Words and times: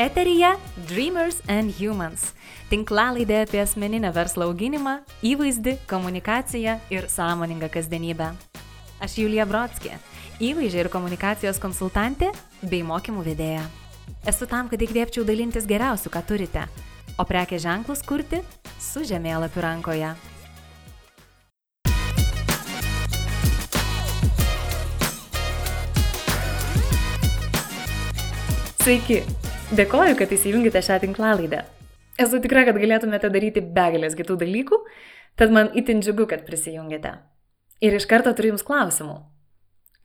Eterija 0.00 0.56
Dreamers 0.88 1.42
and 1.48 1.74
Humans- 1.76 2.30
tinklalaidė 2.72 3.42
apie 3.44 3.58
asmeninę 3.60 4.08
verslo 4.16 4.46
auginimą, 4.48 5.02
įvaizdį, 5.20 5.74
komunikaciją 5.86 6.78
ir 6.88 7.04
sąmoningą 7.04 7.68
kasdienybę. 7.68 8.30
Aš 9.00 9.18
Julija 9.20 9.44
Brodskė, 9.44 9.98
įvaizdžio 10.40 10.80
ir 10.80 10.88
komunikacijos 10.88 11.60
konsultantė 11.60 12.30
bei 12.62 12.80
mokymų 12.80 13.24
vedėja. 13.26 13.66
Esu 14.24 14.46
tam, 14.48 14.70
kad 14.70 14.80
įkvėpčiau 14.80 15.20
dalintis 15.24 15.66
geriausiu, 15.68 16.08
ką 16.08 16.24
turite, 16.24 16.64
o 17.18 17.24
prekės 17.28 17.60
ženklus 17.60 18.00
kurti 18.00 18.40
su 18.80 19.04
žemėlapiu 19.04 19.60
rankoje. 19.60 20.14
Sveiki! 28.80 29.39
Dėkoju, 29.70 30.16
kad 30.18 30.32
įsijungite 30.34 30.80
šią 30.82 30.96
tinklalaidę. 31.04 31.60
Esu 32.18 32.40
tikra, 32.42 32.64
kad 32.66 32.74
galėtumėte 32.82 33.28
daryti 33.30 33.62
begalės 33.62 34.16
kitų 34.18 34.34
dalykų, 34.40 34.80
tad 35.38 35.54
man 35.54 35.70
itin 35.78 36.02
džiugu, 36.02 36.26
kad 36.32 36.42
prisijungėte. 36.42 37.12
Ir 37.78 37.94
iš 37.94 38.08
karto 38.10 38.32
turiu 38.34 38.50
Jums 38.50 38.66
klausimų. 38.66 39.14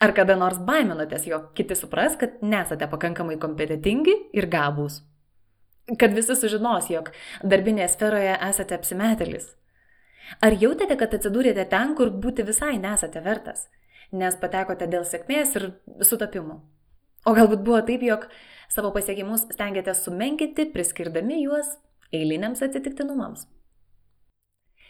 Ar 0.05 0.13
kada 0.13 0.38
nors 0.38 0.61
baiminotės, 0.69 1.25
jog 1.25 1.49
kiti 1.57 1.73
supras, 1.79 2.13
kad 2.13 2.38
nesate 2.45 2.85
pakankamai 2.93 3.39
kompetitingi 3.41 4.15
ir 4.38 4.45
gabūs? 4.53 4.99
Kad 5.97 6.13
visi 6.13 6.38
sužinos, 6.38 6.93
jog 6.93 7.09
darbinėje 7.41 7.89
sferoje 7.95 8.38
esate 8.52 8.77
apsimetelis? 8.77 9.49
Ar 10.45 10.53
jautėte, 10.61 10.94
kad 10.94 11.17
atsidūrėte 11.17 11.66
ten, 11.73 11.97
kur 11.97 12.13
būti 12.13 12.45
visai 12.45 12.75
nesate 12.77 13.17
vertas, 13.25 13.66
nes 14.13 14.38
patekote 14.38 14.85
dėl 14.85 15.09
sėkmės 15.09 15.57
ir 15.57 15.72
sutapimų? 16.05 16.61
O 17.25 17.33
galbūt 17.33 17.66
buvo 17.66 17.81
taip, 17.81 18.05
jog 18.05 18.29
savo 18.76 18.92
pasiekimus 18.95 19.48
stengiatės 19.56 20.04
sumenkinti, 20.06 20.68
priskirdami 20.73 21.42
juos 21.45 21.78
eiliniams 22.14 22.64
atsitiktinumams. 22.66 23.45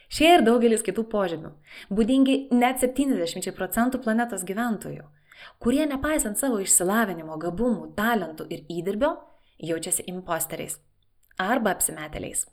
Šie 0.10 0.36
ir 0.36 0.44
daugelis 0.46 0.84
kitų 0.86 1.08
požymių, 1.10 1.52
būdingi 1.94 2.36
net 2.54 2.82
70 2.84 3.54
procentų 3.58 4.02
planetos 4.06 4.46
gyventojų, 4.46 5.06
kurie 5.62 5.86
nepaisant 5.90 6.38
savo 6.38 6.60
išsilavinimo, 6.62 7.38
gabumų, 7.42 7.94
talentų 7.98 8.46
ir 8.54 8.66
įdirbio, 8.70 9.16
jaučiasi 9.58 10.06
imposteriais 10.12 10.78
arba 11.42 11.74
apsimetėliais. 11.76 12.46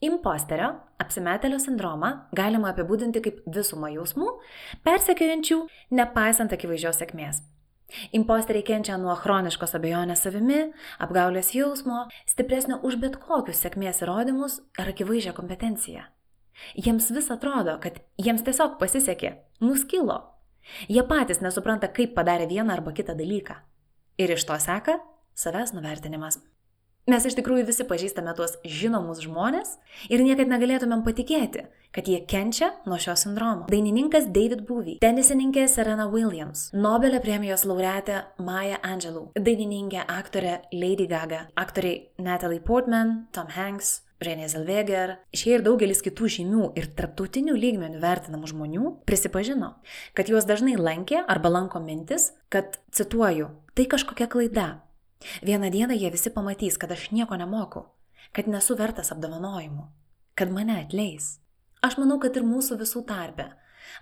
Imposterio, 0.00 0.70
apsimetelio 1.02 1.58
sindromą 1.58 2.12
galima 2.38 2.70
apibūdinti 2.70 3.22
kaip 3.24 3.40
visumą 3.50 3.90
jausmų, 3.96 4.30
persekiojančių 4.86 5.64
nepaisant 5.98 6.54
akivaizdžios 6.54 7.02
sėkmės. 7.02 7.42
Imposteriai 8.12 8.64
kenčia 8.66 8.98
nuo 9.00 9.14
chroniškos 9.16 9.72
abejonės 9.78 10.22
savimi, 10.26 10.60
apgaulės 11.00 11.54
jausmo, 11.56 12.04
stipresnio 12.28 12.80
už 12.84 12.98
bet 13.00 13.16
kokius 13.22 13.62
sėkmės 13.64 14.02
įrodymus 14.04 14.58
ar 14.78 14.92
akivaizdžią 14.92 15.32
kompetenciją. 15.36 16.04
Jiems 16.76 17.08
vis 17.14 17.30
atrodo, 17.32 17.78
kad 17.80 18.00
jiems 18.20 18.44
tiesiog 18.44 18.76
pasisekė, 18.80 19.32
nuskilo. 19.64 20.18
Jie 20.90 21.04
patys 21.08 21.40
nesupranta, 21.40 21.88
kaip 21.88 22.12
padarė 22.18 22.48
vieną 22.50 22.76
arba 22.76 22.92
kitą 22.92 23.16
dalyką. 23.16 23.56
Ir 24.20 24.34
iš 24.34 24.44
to 24.44 24.58
seka 24.60 24.98
savęs 25.38 25.72
nuvertinimas. 25.72 26.42
Mes 27.08 27.24
iš 27.24 27.38
tikrųjų 27.38 27.64
visi 27.70 27.86
pažįstame 27.88 28.34
tuos 28.36 28.58
žinomus 28.68 29.22
žmonės 29.24 29.78
ir 30.12 30.20
niekad 30.20 30.50
negalėtumėm 30.50 31.00
patikėti, 31.06 31.62
kad 31.96 32.08
jie 32.10 32.18
kenčia 32.28 32.66
nuo 32.84 32.98
šio 33.00 33.14
sindromo. 33.16 33.64
Dainininkas 33.72 34.26
David 34.28 34.66
Bowie, 34.68 34.98
tenisininkė 35.00 35.64
Serena 35.72 36.04
Williams, 36.12 36.66
Nobelio 36.76 37.22
premijos 37.24 37.64
laureatė 37.64 38.18
Maya 38.44 38.76
Angelou, 38.84 39.30
dainininkė 39.40 40.02
aktorė 40.04 40.58
Lady 40.74 41.06
Gaga, 41.08 41.46
aktoriai 41.56 42.10
Natalie 42.20 42.60
Portman, 42.60 43.14
Tom 43.32 43.48
Hanks, 43.54 44.02
Renė 44.20 44.50
Zellweger, 44.52 45.14
šie 45.32 45.54
ir 45.56 45.64
daugelis 45.64 46.04
kitų 46.04 46.28
žymių 46.34 46.66
ir 46.76 46.90
tarptautinių 46.98 47.54
lygmenių 47.56 48.02
vertinamų 48.02 48.50
žmonių 48.52 48.92
prisipažino, 49.08 49.78
kad 50.12 50.28
juos 50.28 50.44
dažnai 50.44 50.76
lankė 50.76 51.22
arba 51.24 51.54
lanko 51.54 51.80
mintis, 51.80 52.34
kad, 52.52 52.76
cituoju, 52.92 53.48
tai 53.78 53.88
kažkokia 53.88 54.28
klaida, 54.28 54.68
Vieną 55.42 55.70
dieną 55.70 55.94
jie 55.94 56.10
visi 56.10 56.30
pamatys, 56.30 56.78
kad 56.78 56.92
aš 56.92 57.10
nieko 57.10 57.36
nemoku, 57.36 57.84
kad 58.32 58.46
nesu 58.46 58.76
vertas 58.78 59.12
apdovanojimų, 59.14 59.86
kad 60.38 60.52
mane 60.54 60.76
atleis. 60.84 61.38
Aš 61.82 61.98
manau, 61.98 62.18
kad 62.22 62.36
ir 62.36 62.46
mūsų 62.46 62.78
visų 62.82 63.04
tarpe 63.06 63.50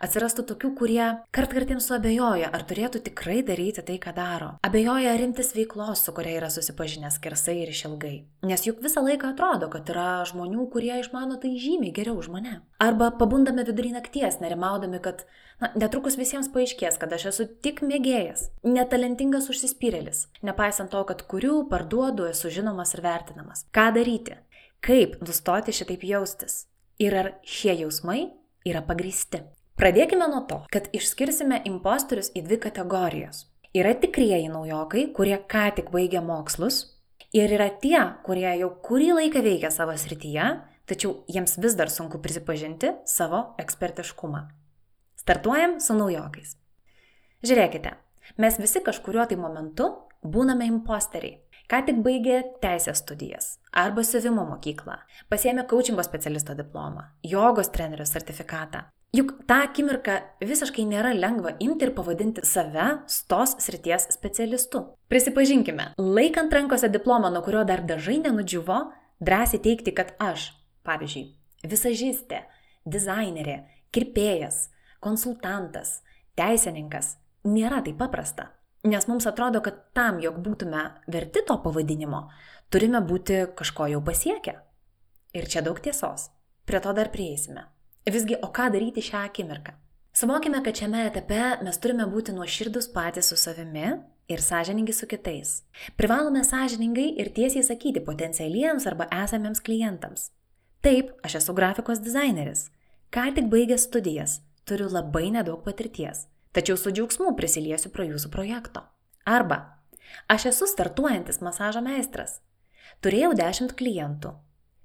atsirastų 0.03 0.45
tokių, 0.51 0.71
kurie 0.79 1.07
kartkartėms 1.37 1.89
suabejoja, 1.91 2.51
ar 2.55 2.65
turėtų 2.69 3.03
tikrai 3.09 3.41
daryti 3.47 3.85
tai, 3.87 3.99
ką 4.03 4.13
daro. 4.17 4.51
Abejoja 4.67 5.17
rimtis 5.21 5.53
veiklos, 5.57 6.05
su 6.05 6.15
kuria 6.17 6.37
yra 6.41 6.51
susipažinęs 6.53 7.19
skersai 7.21 7.59
ir 7.63 7.73
išilgai. 7.73 8.15
Nes 8.47 8.67
juk 8.67 8.83
visą 8.85 9.05
laiką 9.07 9.33
atrodo, 9.35 9.71
kad 9.73 9.89
yra 9.93 10.23
žmonių, 10.29 10.69
kurie 10.73 10.95
išmano 11.01 11.41
tai 11.43 11.55
žymiai 11.61 11.95
geriau 11.97 12.19
už 12.21 12.31
mane. 12.35 12.61
Arba 12.83 13.11
pabundame 13.17 13.65
vidury 13.67 13.95
nakties, 13.95 14.41
nerimaudami, 14.43 15.01
kad 15.05 15.25
na, 15.63 15.73
netrukus 15.79 16.19
visiems 16.21 16.51
paaiškės, 16.53 16.99
kad 17.01 17.13
aš 17.17 17.29
esu 17.33 17.49
tik 17.65 17.83
mėgėjas, 17.87 18.51
netalentingas 18.67 19.49
užsispyrėlis, 19.53 20.27
nepaisant 20.47 20.93
to, 20.93 21.03
kad 21.09 21.25
kuriu, 21.31 21.63
parduodu, 21.71 22.29
esu 22.33 22.53
žinomas 22.53 22.95
ir 22.97 23.05
vertinamas. 23.07 23.65
Ką 23.75 23.89
daryti? 23.97 24.37
Kaip 24.85 25.19
nustoti 25.25 25.75
šitaip 25.75 26.05
jaustis? 26.07 26.67
Ir 27.03 27.17
ar 27.17 27.33
šie 27.45 27.75
jausmai 27.83 28.29
yra 28.69 28.85
pagristi? 28.85 29.43
Pradėkime 29.77 30.25
nuo 30.33 30.41
to, 30.49 30.63
kad 30.73 30.87
išskirsime 30.97 31.59
impostorius 31.69 32.31
į 32.33 32.47
dvi 32.47 32.57
kategorijas. 32.65 33.43
Yra 33.77 33.91
tikrieji 34.01 34.49
naujokai, 34.49 35.11
kurie 35.13 35.37
ką 35.53 35.67
tik 35.77 35.91
baigė 35.93 36.23
mokslus, 36.25 36.79
ir 37.37 37.53
yra 37.53 37.67
tie, 37.83 37.99
kurie 38.25 38.49
jau 38.57 38.71
kurį 38.87 39.11
laiką 39.19 39.43
veikia 39.45 39.69
savo 39.75 39.93
srityje, 40.01 40.47
tačiau 40.89 41.19
jiems 41.29 41.59
vis 41.61 41.77
dar 41.77 41.93
sunku 41.93 42.23
prisipažinti 42.25 42.95
savo 43.05 43.43
ekspertiškumą. 43.61 44.47
Startuojam 45.21 45.77
su 45.85 45.99
naujokais. 46.01 46.57
Žiūrėkite, 47.45 47.93
mes 48.41 48.57
visi 48.63 48.81
kažkuriuo 48.81 49.29
tai 49.29 49.37
momentu 49.37 49.93
būname 50.25 50.73
imposteriai. 50.73 51.43
Ką 51.69 51.83
tik 51.85 52.01
baigė 52.01 52.45
teisės 52.63 53.03
studijas 53.03 53.57
arba 53.77 54.07
siuvimo 54.07 54.45
mokyklą, 54.47 55.01
pasėmė 55.29 55.67
coachingo 55.69 56.05
specialisto 56.07 56.55
diplomą, 56.55 57.11
jogos 57.27 57.73
trenerio 57.75 58.07
sertifikatą, 58.07 58.87
Juk 59.17 59.31
tą 59.49 59.63
akimirką 59.65 60.15
visiškai 60.45 60.83
nėra 60.85 61.13
lengva 61.17 61.55
imti 61.63 61.87
ir 61.87 61.93
pavadinti 61.97 62.43
save 62.45 62.87
tos 63.31 63.55
srities 63.63 64.09
specialistu. 64.13 64.83
Prisipažinkime, 65.09 65.93
laikant 65.97 66.53
rankose 66.53 66.91
diplomą, 66.93 67.31
nuo 67.33 67.41
kurio 67.47 67.63
dar 67.65 67.85
dažai 67.87 68.19
nenudžiuvo, 68.25 68.81
drąsiai 69.25 69.61
teikti, 69.63 69.95
kad 69.97 70.11
aš, 70.21 70.51
pavyzdžiui, 70.85 71.23
visažistė, 71.71 72.43
dizainerė, 72.85 73.55
kirpėjas, 73.95 74.67
konsultantas, 75.01 76.01
teisininkas, 76.37 77.15
nėra 77.47 77.81
taip 77.87 77.97
paprasta. 78.03 78.51
Nes 78.85 79.09
mums 79.09 79.29
atrodo, 79.31 79.63
kad 79.65 79.79
tam, 79.97 80.19
jog 80.21 80.43
būtume 80.43 80.83
verti 81.09 81.45
to 81.47 81.57
pavadinimo, 81.63 82.27
turime 82.69 83.01
būti 83.01 83.47
kažko 83.57 83.89
jau 83.95 84.03
pasiekę. 84.05 84.59
Ir 85.33 85.49
čia 85.49 85.65
daug 85.65 85.81
tiesos. 85.81 86.29
Prie 86.67 86.83
to 86.83 86.93
dar 86.93 87.15
prieisime. 87.15 87.69
Visgi, 88.07 88.37
o 88.43 88.49
ką 88.55 88.69
daryti 88.71 89.03
šią 89.03 89.25
akimirką? 89.27 89.73
Suvokime, 90.15 90.61
kad 90.65 90.79
šiame 90.79 91.01
etape 91.09 91.41
mes 91.67 91.79
turime 91.83 92.05
būti 92.07 92.31
nuoširdus 92.33 92.87
patys 92.95 93.33
su 93.33 93.37
savimi 93.37 93.89
ir 94.31 94.43
sąžiningi 94.43 94.95
su 94.95 95.09
kitais. 95.11 95.65
Privalome 95.99 96.45
sąžiningai 96.47 97.09
ir 97.19 97.33
tiesiai 97.35 97.65
sakyti 97.67 98.05
potencialiems 98.07 98.87
arba 98.87 99.09
esamiems 99.25 99.61
klientams. 99.61 100.31
Taip, 100.87 101.11
aš 101.27 101.41
esu 101.41 101.57
grafikos 101.59 101.99
dizaineris. 101.99 102.69
Ką 103.11 103.27
tik 103.35 103.51
baigęs 103.51 103.89
studijas, 103.91 104.39
turiu 104.65 104.87
labai 104.87 105.27
nedaug 105.35 105.67
patirties, 105.67 106.29
tačiau 106.55 106.79
su 106.79 106.95
džiaugsmu 106.95 107.35
prisiliesiu 107.35 107.91
prie 107.91 108.07
jūsų 108.13 108.31
projekto. 108.31 108.87
Arba, 109.27 109.59
aš 110.31 110.53
esu 110.55 110.71
startuojantis 110.71 111.43
masažo 111.43 111.83
meistras. 111.83 112.39
Turėjau 113.03 113.35
10 113.35 113.75
klientų, 113.75 114.37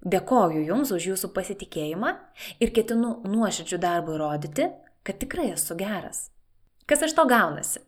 Dėkoju 0.02 0.64
Jums 0.66 0.90
už 0.96 1.12
Jūsų 1.12 1.30
pasitikėjimą 1.36 2.16
ir 2.64 2.72
ketinu 2.74 3.20
nuoširdžių 3.28 3.78
darbų 3.84 4.16
įrodyti, 4.18 4.72
kad 5.06 5.20
tikrai 5.22 5.52
esu 5.54 5.78
geras. 5.78 6.30
Kas 6.90 7.06
iš 7.06 7.14
to 7.18 7.28
gaunasi? 7.30 7.84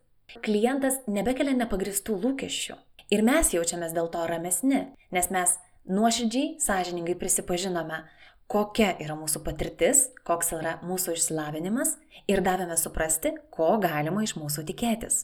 Klientas 0.45 0.99
nebekelia 1.09 1.55
nepagristų 1.57 2.19
lūkesčių 2.21 2.77
ir 3.13 3.25
mes 3.25 3.49
jaučiamės 3.53 3.95
dėl 3.97 4.11
to 4.13 4.27
ramesni, 4.29 4.83
nes 5.13 5.29
mes 5.33 5.57
nuoširdžiai, 5.89 6.59
sąžiningai 6.61 7.17
prisipažinome, 7.17 8.03
kokia 8.45 8.93
yra 9.01 9.17
mūsų 9.17 9.41
patirtis, 9.45 10.07
koks 10.27 10.53
yra 10.59 10.77
mūsų 10.85 11.17
išsilavinimas 11.17 11.97
ir 12.29 12.45
davėme 12.45 12.77
suprasti, 12.77 13.33
ko 13.53 13.75
galima 13.81 14.23
iš 14.25 14.37
mūsų 14.37 14.67
tikėtis. 14.69 15.23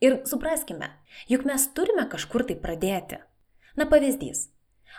Ir 0.00 0.22
supraskime, 0.28 0.90
juk 1.28 1.46
mes 1.48 1.68
turime 1.76 2.04
kažkur 2.08 2.44
tai 2.48 2.56
pradėti. 2.60 3.20
Na 3.76 3.84
pavyzdys, 3.88 4.48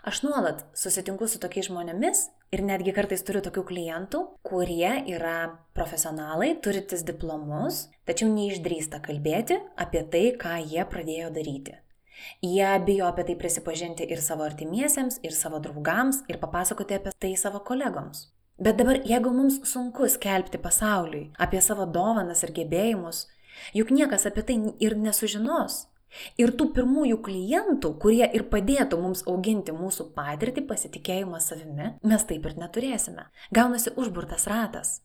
Aš 0.06 0.22
nuolat 0.24 0.66
susitinku 0.78 1.28
su 1.28 1.40
tokiais 1.42 1.72
žmonėmis 1.72 2.28
ir 2.54 2.62
netgi 2.66 2.94
kartais 2.96 3.24
turiu 3.26 3.42
tokių 3.46 3.64
klientų, 3.72 4.22
kurie 4.46 4.92
yra 5.10 5.58
profesionalai, 5.78 6.54
turintis 6.62 7.04
diplomus, 7.08 7.88
tačiau 8.08 8.30
neišdrįsta 8.32 9.02
kalbėti 9.04 9.58
apie 9.76 10.06
tai, 10.12 10.24
ką 10.38 10.60
jie 10.62 10.86
pradėjo 10.86 11.34
daryti. 11.34 11.76
Jie 12.42 12.70
bijo 12.86 13.06
apie 13.10 13.28
tai 13.28 13.36
prisipažinti 13.38 14.08
ir 14.10 14.22
savo 14.22 14.46
artimiesiems, 14.46 15.20
ir 15.26 15.36
savo 15.38 15.60
draugams, 15.62 16.24
ir 16.30 16.40
papasakoti 16.42 16.98
apie 16.98 17.14
tai 17.18 17.36
savo 17.38 17.62
kolegoms. 17.66 18.28
Bet 18.58 18.78
dabar, 18.80 18.98
jeigu 19.06 19.30
mums 19.34 19.60
sunku 19.70 20.08
skelbti 20.10 20.58
pasauliui 20.58 21.28
apie 21.38 21.62
savo 21.62 21.86
dovanas 21.86 22.42
ir 22.46 22.56
gebėjimus, 22.58 23.28
juk 23.78 23.94
niekas 23.94 24.26
apie 24.30 24.46
tai 24.48 24.58
ir 24.82 24.98
nesužinos. 24.98 25.86
Ir 26.42 26.54
tų 26.58 26.70
pirmųjų 26.76 27.20
klientų, 27.26 27.94
kurie 28.02 28.26
ir 28.28 28.48
padėtų 28.52 29.00
mums 29.02 29.24
auginti 29.30 29.76
mūsų 29.76 30.10
patirtį, 30.18 30.66
pasitikėjimą 30.70 31.42
savimi, 31.44 31.94
mes 32.04 32.28
taip 32.30 32.48
ir 32.48 32.58
neturėsime. 32.62 33.28
Gaunasi 33.56 33.94
užburtas 33.96 34.48
ratas. 34.50 34.98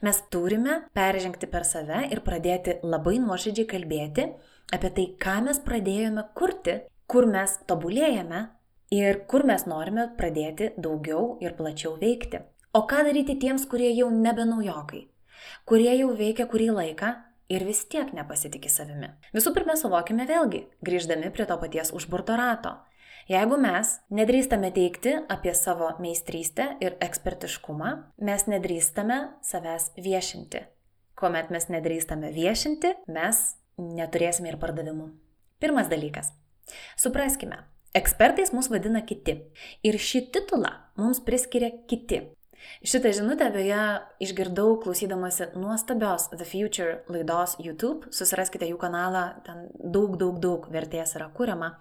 Mes 0.00 0.18
turime 0.32 0.80
peržengti 0.96 1.48
per 1.50 1.66
save 1.68 2.06
ir 2.10 2.22
pradėti 2.26 2.78
labai 2.82 3.18
nuoširdžiai 3.22 3.68
kalbėti 3.70 4.28
apie 4.74 4.90
tai, 4.90 5.06
ką 5.20 5.36
mes 5.46 5.60
pradėjome 5.62 6.24
kurti, 6.38 6.80
kur 7.06 7.28
mes 7.30 7.58
tobulėjame 7.68 8.46
ir 8.94 9.22
kur 9.30 9.44
mes 9.46 9.66
norime 9.66 10.08
pradėti 10.18 10.72
daugiau 10.76 11.36
ir 11.44 11.54
plačiau 11.58 11.94
veikti. 12.00 12.42
O 12.76 12.82
ką 12.88 13.04
daryti 13.06 13.38
tiems, 13.40 13.64
kurie 13.70 13.92
jau 13.96 14.10
nebe 14.12 14.44
naujokai, 14.44 15.06
kurie 15.68 15.92
jau 15.96 16.10
veikia 16.18 16.48
kurį 16.50 16.72
laiką 16.76 17.12
ir 17.52 17.64
vis 17.66 17.84
tiek 17.90 18.12
nepasitikė 18.16 18.70
savimi. 18.72 19.12
Visų 19.36 19.52
pirma, 19.56 19.76
suvokime 19.78 20.26
vėlgi, 20.28 20.66
grįždami 20.86 21.32
prie 21.34 21.46
to 21.48 21.56
paties 21.60 21.92
užburto 21.96 22.36
rato. 22.38 22.76
Jeigu 23.26 23.56
mes 23.58 23.96
nedrįstame 24.14 24.70
teikti 24.70 25.16
apie 25.32 25.50
savo 25.58 25.88
meistrystę 25.98 26.68
ir 26.84 26.94
ekspertiškumą, 27.02 27.92
mes 28.22 28.46
nedrįstame 28.46 29.18
savęs 29.42 29.90
viešinti. 29.98 30.62
Kuomet 31.18 31.50
mes 31.50 31.66
nedrįstame 31.72 32.30
viešinti, 32.34 32.92
mes 33.10 33.40
neturėsime 33.80 34.52
ir 34.52 34.60
pardavimų. 34.62 35.08
Pirmas 35.58 35.90
dalykas. 35.90 36.30
Supraskime, 37.00 37.64
ekspertais 37.96 38.52
mus 38.54 38.68
vadina 38.70 39.02
kiti. 39.06 39.38
Ir 39.86 39.98
šį 39.98 40.26
titulą 40.34 40.70
mums 41.00 41.22
priskiria 41.24 41.72
kiti. 41.90 42.22
Šitą 42.86 43.12
žinutę 43.16 43.48
beje 43.54 43.80
išgirdau 44.22 44.76
klausydamasi 44.82 45.50
nuostabios 45.56 46.28
The 46.32 46.44
Future 46.44 47.02
laidos 47.08 47.56
YouTube. 47.62 48.10
Susiraskite 48.14 48.68
jų 48.70 48.78
kanalą, 48.80 49.24
ten 49.46 49.68
daug, 49.78 50.16
daug, 50.20 50.40
daug 50.42 50.68
vertės 50.72 51.16
yra 51.18 51.28
kuriama. 51.34 51.72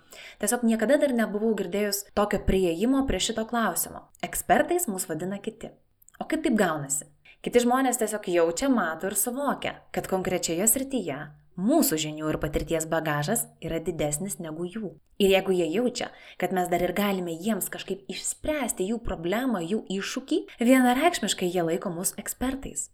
Tiesiog 0.42 0.66
niekada 0.68 1.00
dar 1.02 1.16
nebuvau 1.16 1.54
girdėjus 1.58 2.06
tokio 2.18 2.42
prieimo 2.48 3.06
prie 3.10 3.20
šito 3.20 3.46
klausimo. 3.50 4.08
Ekspertais 4.26 4.90
mus 4.92 5.08
vadina 5.10 5.40
kiti. 5.40 5.72
O 6.20 6.28
kaip 6.30 6.46
taip 6.46 6.60
gaunasi? 6.60 7.10
Kiti 7.46 7.62
žmonės 7.62 8.00
tiesiog 8.02 8.30
jaučia, 8.32 8.70
mato 8.74 9.06
ir 9.06 9.18
suvokia, 9.20 9.76
kad 9.94 10.08
konkrečioje 10.10 10.66
srityje 10.66 11.18
mūsų 11.56 12.00
žinių 12.04 12.30
ir 12.32 12.40
patirties 12.42 12.88
bagažas 12.90 13.46
yra 13.64 13.80
didesnis 13.84 14.38
negu 14.44 14.68
jų. 14.68 14.96
Ir 15.22 15.32
jeigu 15.32 15.56
jie 15.56 15.68
jaučia, 15.72 16.10
kad 16.42 16.52
mes 16.56 16.68
dar 16.72 16.84
ir 16.84 16.94
galime 16.96 17.36
jiems 17.36 17.70
kažkaip 17.72 18.04
išspręsti 18.12 18.90
jų 18.92 19.00
problemą, 19.06 19.64
jų 19.64 19.86
iššūkį, 19.98 20.42
vienareikšmiškai 20.60 21.48
jie 21.48 21.64
laiko 21.64 21.92
mus 21.94 22.14
ekspertais. 22.20 22.90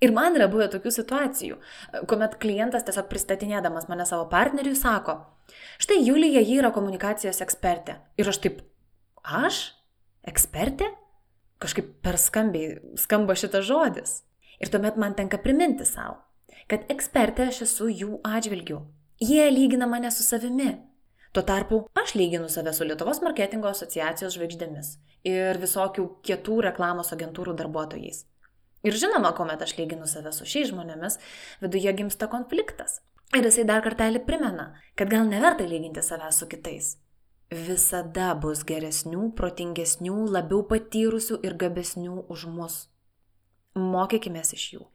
Ir 0.00 0.14
man 0.16 0.38
yra 0.38 0.46
buvę 0.48 0.70
tokių 0.72 0.90
situacijų, 0.96 1.58
kuomet 2.08 2.38
klientas 2.40 2.86
tiesiog 2.86 3.10
pristatinėdamas 3.10 3.84
mane 3.90 4.06
savo 4.08 4.24
partneriui 4.32 4.78
sako, 4.78 5.18
štai 5.82 5.98
Julija, 6.00 6.40
ji 6.40 6.56
yra 6.62 6.70
komunikacijos 6.72 7.42
ekspertė. 7.44 7.98
Ir 8.16 8.32
aš 8.32 8.40
taip, 8.40 8.62
aš? 9.20 9.60
Ekspertė? 10.24 10.88
Kažkaip 11.60 11.92
per 12.00 12.16
skambiai 12.16 12.78
skamba 13.00 13.36
šitas 13.36 13.66
žodis. 13.68 14.14
Ir 14.60 14.72
tuomet 14.72 14.96
man 15.00 15.12
tenka 15.16 15.36
priminti 15.40 15.84
savo, 15.88 16.16
kad 16.70 16.86
ekspertė 16.92 17.48
aš 17.50 17.64
esu 17.66 17.88
jų 17.90 18.20
atžvilgių. 18.26 18.78
Jie 19.20 19.42
lygina 19.50 19.88
mane 19.90 20.10
su 20.14 20.22
savimi. 20.22 20.76
Tuo 21.34 21.42
tarpu 21.46 21.80
aš 21.98 22.14
lyginu 22.18 22.48
save 22.50 22.72
su 22.74 22.86
Lietuvos 22.86 23.20
marketingo 23.22 23.70
asociacijos 23.70 24.34
žvaigždėmis 24.36 24.94
ir 25.26 25.58
visokių 25.62 26.06
kietų 26.26 26.60
reklamos 26.66 27.12
agentūrų 27.14 27.54
darbuotojais. 27.58 28.24
Ir 28.86 28.96
žinoma, 28.96 29.34
kuomet 29.36 29.62
aš 29.62 29.76
lyginu 29.78 30.08
save 30.10 30.32
su 30.32 30.46
šiais 30.48 30.70
žmonėmis, 30.70 31.18
viduje 31.62 31.92
gimsta 31.98 32.30
konfliktas. 32.32 33.00
Ir 33.36 33.46
jisai 33.46 33.66
dar 33.68 33.82
kartelį 33.84 34.24
primena, 34.26 34.72
kad 34.98 35.10
gal 35.12 35.28
neverta 35.28 35.66
lyginti 35.68 36.02
save 36.02 36.30
su 36.34 36.48
kitais. 36.50 36.96
Visada 37.50 38.30
bus 38.38 38.62
geresnių, 38.66 39.28
protingesnių, 39.38 40.16
labiau 40.34 40.62
patyrusių 40.70 41.42
ir 41.46 41.58
gabesnių 41.60 42.24
už 42.30 42.46
mus. 42.54 42.80
Mokykime 43.74 44.42
iš 44.42 44.66
jų 44.74 44.86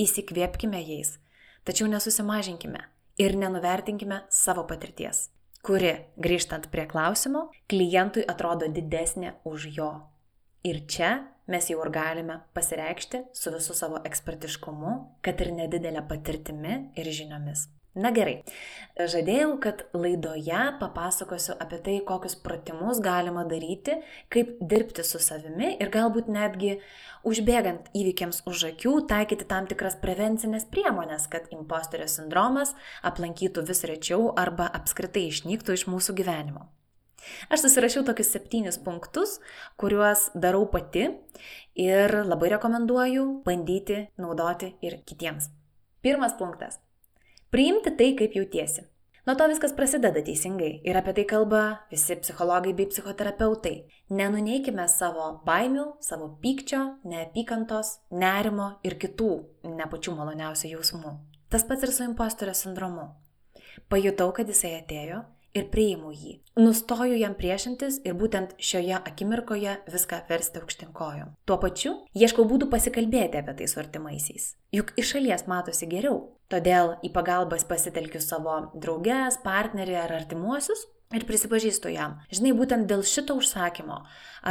Įsikvėpkime 0.00 0.80
jais, 0.80 1.16
tačiau 1.64 1.88
nesusimažinkime 1.90 2.82
ir 3.22 3.36
nenuvertinkime 3.36 4.22
savo 4.30 4.64
patirties, 4.68 5.28
kuri, 5.66 5.92
grįžtant 6.16 6.70
prie 6.72 6.86
klausimo, 6.90 7.48
klientui 7.70 8.24
atrodo 8.28 8.70
didesnė 8.72 9.36
už 9.48 9.68
jo. 9.76 9.92
Ir 10.66 10.84
čia 10.86 11.12
mes 11.50 11.68
jau 11.70 11.80
ir 11.82 11.90
galime 11.90 12.40
pasireikšti 12.54 13.24
su 13.34 13.52
visu 13.54 13.74
savo 13.74 14.00
ekspertiškumu, 14.06 14.96
kad 15.22 15.40
ir 15.42 15.52
nedidelė 15.56 16.04
patirtimi 16.08 16.78
ir 16.98 17.10
žiniomis. 17.10 17.66
Na 17.92 18.08
gerai, 18.08 18.38
žadėjau, 18.96 19.50
kad 19.60 19.82
laidoje 19.92 20.60
papasakosiu 20.80 21.52
apie 21.60 21.76
tai, 21.84 21.96
kokius 22.08 22.38
pratimus 22.40 23.02
galima 23.04 23.42
daryti, 23.44 23.98
kaip 24.32 24.54
dirbti 24.64 25.02
su 25.04 25.18
savimi 25.20 25.74
ir 25.76 25.90
galbūt 25.92 26.30
netgi 26.32 26.78
užbėgant 27.28 27.90
įvykiams 27.92 28.46
už 28.48 28.62
akių 28.70 28.94
taikyti 29.10 29.44
tam 29.50 29.68
tikras 29.68 29.98
prevencinės 30.00 30.64
priemonės, 30.72 31.26
kad 31.28 31.52
imposterio 31.52 32.06
sindromas 32.08 32.72
aplankytų 33.04 33.66
vis 33.68 33.84
rečiau 33.90 34.30
arba 34.40 34.70
apskritai 34.78 35.26
išnyktų 35.28 35.76
iš 35.76 35.84
mūsų 35.92 36.14
gyvenimo. 36.22 36.70
Aš 37.52 37.66
susirašiau 37.66 38.06
tokius 38.08 38.32
septynis 38.32 38.78
punktus, 38.80 39.34
kuriuos 39.76 40.30
darau 40.32 40.64
pati 40.72 41.10
ir 41.76 42.16
labai 42.24 42.54
rekomenduoju 42.54 43.26
bandyti 43.44 44.00
naudoti 44.16 44.72
ir 44.80 45.02
kitiems. 45.04 45.50
Pirmas 46.02 46.32
punktas 46.40 46.80
Priimti 47.52 47.90
tai, 47.90 48.14
kaip 48.16 48.32
jautiesi. 48.32 48.80
Nuo 49.26 49.34
to 49.36 49.44
viskas 49.50 49.74
prasideda 49.76 50.22
teisingai 50.24 50.70
ir 50.88 50.96
apie 50.96 51.12
tai 51.18 51.24
kalba 51.28 51.58
visi 51.90 52.14
psichologai 52.16 52.72
bei 52.78 52.86
psichoterapeutai. 52.88 53.74
Nenuneikime 54.08 54.86
savo 54.88 55.26
baimių, 55.44 55.84
savo 56.00 56.30
pykčio, 56.40 56.80
neapykantos, 57.04 57.90
nerimo 58.24 58.70
ir 58.88 58.96
kitų 59.04 59.28
ne 59.68 59.90
pačių 59.92 60.16
maloniausių 60.16 60.72
jausmų. 60.72 61.12
Tas 61.52 61.68
pats 61.68 61.84
ir 61.84 61.92
su 61.92 62.08
imposterio 62.08 62.56
sindromu. 62.56 63.10
Pajutau, 63.92 64.32
kad 64.32 64.48
jisai 64.48 64.78
atėjo 64.78 65.20
ir 65.56 65.68
priimu 65.72 66.12
jį. 66.16 66.38
Nustoju 66.60 67.16
jam 67.20 67.34
priešintis 67.36 68.00
ir 68.06 68.16
būtent 68.18 68.56
šioje 68.60 68.96
akimirkoje 68.98 69.78
viską 69.92 70.22
versti 70.28 70.60
aukštinkojom. 70.60 71.34
Tuo 71.48 71.58
pačiu 71.60 71.94
ieškau 72.16 72.46
būdų 72.48 72.68
pasikalbėti 72.72 73.40
apie 73.40 73.54
tai 73.60 73.68
su 73.68 73.80
artimaisiais. 73.82 74.54
Juk 74.72 74.94
iš 75.00 75.14
šalies 75.14 75.46
matosi 75.48 75.88
geriau. 75.88 76.30
Todėl 76.52 76.98
į 77.00 77.08
pagalbas 77.14 77.64
pasitelkiu 77.64 78.20
savo 78.20 78.58
draugės, 78.76 79.38
partnerį 79.40 79.94
ar 80.02 80.12
artimuosius 80.18 80.82
ir 81.16 81.24
prisipažįstu 81.28 81.92
jam. 81.94 82.18
Žinai, 82.32 82.52
būtent 82.58 82.88
dėl 82.90 83.04
šito 83.08 83.38
užsakymo 83.40 84.02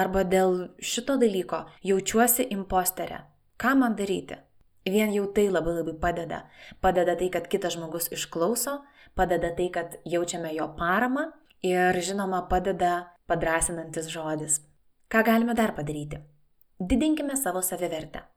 arba 0.01 0.23
dėl 0.25 0.71
šito 0.81 1.19
dalyko 1.21 1.67
jaučiuosi 1.85 2.47
imposterė. 2.55 3.21
Ką 3.61 3.75
man 3.77 3.93
daryti? 3.99 4.39
Vien 4.89 5.13
jau 5.13 5.27
tai 5.29 5.45
labai 5.51 5.75
labai 5.77 5.93
padeda. 6.01 6.41
Padeda 6.81 7.13
tai, 7.19 7.29
kad 7.29 7.45
kitas 7.45 7.77
žmogus 7.77 8.09
išklauso, 8.09 8.79
padeda 9.13 9.53
tai, 9.53 9.69
kad 9.69 9.99
jaučiame 10.09 10.55
jo 10.57 10.71
paramą 10.79 11.27
ir 11.61 12.01
žinoma 12.01 12.47
padeda 12.49 13.11
padrasinantis 13.29 14.09
žodis. 14.09 14.57
Ką 15.11 15.21
galime 15.27 15.53
dar 15.53 15.75
padaryti? 15.77 16.23
Didinkime 16.81 17.37
savo 17.37 17.61
savivertę. 17.61 18.30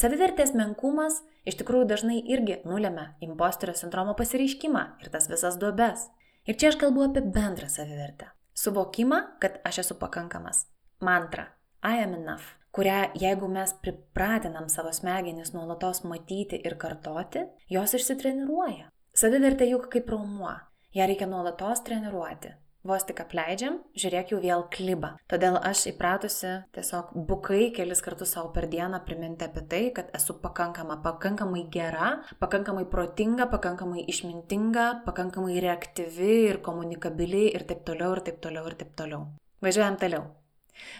Savivertės 0.00 0.54
menkumas 0.56 1.18
iš 1.44 1.58
tikrųjų 1.60 1.88
dažnai 1.90 2.20
irgi 2.32 2.60
nulėmė 2.64 3.10
imposterio 3.26 3.74
sindromo 3.76 4.14
pasireiškimą 4.16 4.84
ir 5.02 5.10
tas 5.12 5.28
visas 5.28 5.58
duobes. 5.60 6.06
Ir 6.48 6.56
čia 6.56 6.70
aš 6.70 6.78
kalbu 6.80 7.04
apie 7.10 7.20
bendrą 7.20 7.68
savivertę. 7.68 8.30
Suvokimą, 8.56 9.20
kad 9.42 9.60
aš 9.68 9.82
esu 9.84 9.98
pakankamas. 10.00 10.64
Mantra. 11.04 11.50
I 11.84 12.00
am 12.00 12.16
enough 12.16 12.56
kurią 12.72 13.10
jeigu 13.14 13.48
mes 13.48 13.74
pripratinam 13.82 14.68
savo 14.68 14.92
smegenis 14.92 15.52
nuolatos 15.54 16.04
matyti 16.04 16.60
ir 16.64 16.76
kartoti, 16.78 17.44
jos 17.70 17.94
išsitreniruoja. 17.98 18.90
Savivertė 19.20 19.66
juk 19.72 19.88
kaip 19.92 20.10
raumuo, 20.12 20.52
ją 20.94 21.06
reikia 21.10 21.26
nuolatos 21.30 21.82
treniruoti. 21.86 22.54
Vos 22.80 23.04
tik 23.04 23.18
apleidžiam, 23.20 23.74
žiūrėk 23.92 24.30
jau 24.32 24.38
vėl 24.40 24.62
kliba. 24.72 25.10
Todėl 25.28 25.58
aš 25.68 25.82
įpratusi 25.90 26.52
tiesiog 26.72 27.10
bukai 27.28 27.66
kelis 27.76 28.00
kartus 28.00 28.32
savo 28.32 28.54
per 28.54 28.70
dieną 28.72 29.02
priminti 29.04 29.44
apie 29.44 29.66
tai, 29.68 29.82
kad 29.98 30.08
esu 30.16 30.38
pakankama, 30.40 30.96
pakankamai 31.04 31.66
gera, 31.74 32.14
pakankamai 32.40 32.86
protinga, 32.88 33.50
pakankamai 33.52 34.06
išmintinga, 34.08 34.88
pakankamai 35.04 35.60
reaktyvi 35.60 36.34
ir 36.48 36.62
komunikabili 36.64 37.50
ir 37.52 37.68
taip 37.68 37.84
toliau, 37.84 38.14
ir 38.16 38.24
taip 38.30 38.40
toliau, 38.40 38.64
ir 38.72 38.80
taip 38.80 38.96
toliau. 38.96 39.26
Važiuojam 39.60 40.00
toliau. 40.00 40.30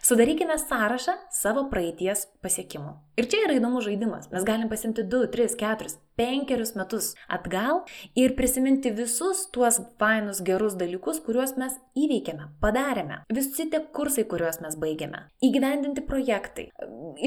Sudarykime 0.03 0.59
sąrašą 0.59 1.17
savo 1.35 1.67
praeities 1.73 2.27
pasiekimų. 2.45 2.95
Ir 3.21 3.29
čia 3.29 3.45
yra 3.45 3.59
įdomus 3.59 3.85
žaidimas. 3.85 4.31
Mes 4.33 4.47
galim 4.49 4.71
pasimti 4.71 5.05
2, 5.05 5.29
3, 5.35 5.57
4, 5.61 5.99
5 6.21 6.77
metus 6.77 7.15
atgal 7.29 7.83
ir 8.17 8.35
prisiminti 8.37 8.93
visus 8.97 9.47
tuos 9.53 9.81
fainus 10.01 10.43
gerus 10.45 10.77
dalykus, 10.81 11.21
kuriuos 11.25 11.55
mes 11.61 11.77
įveikėme, 11.97 12.51
padarėme. 12.65 13.23
Visi 13.33 13.69
tie 13.73 13.81
kursai, 13.97 14.27
kuriuos 14.29 14.61
mes 14.65 14.77
baigėme. 14.81 15.23
Įgyvendinti 15.45 16.05
projektai, 16.09 16.67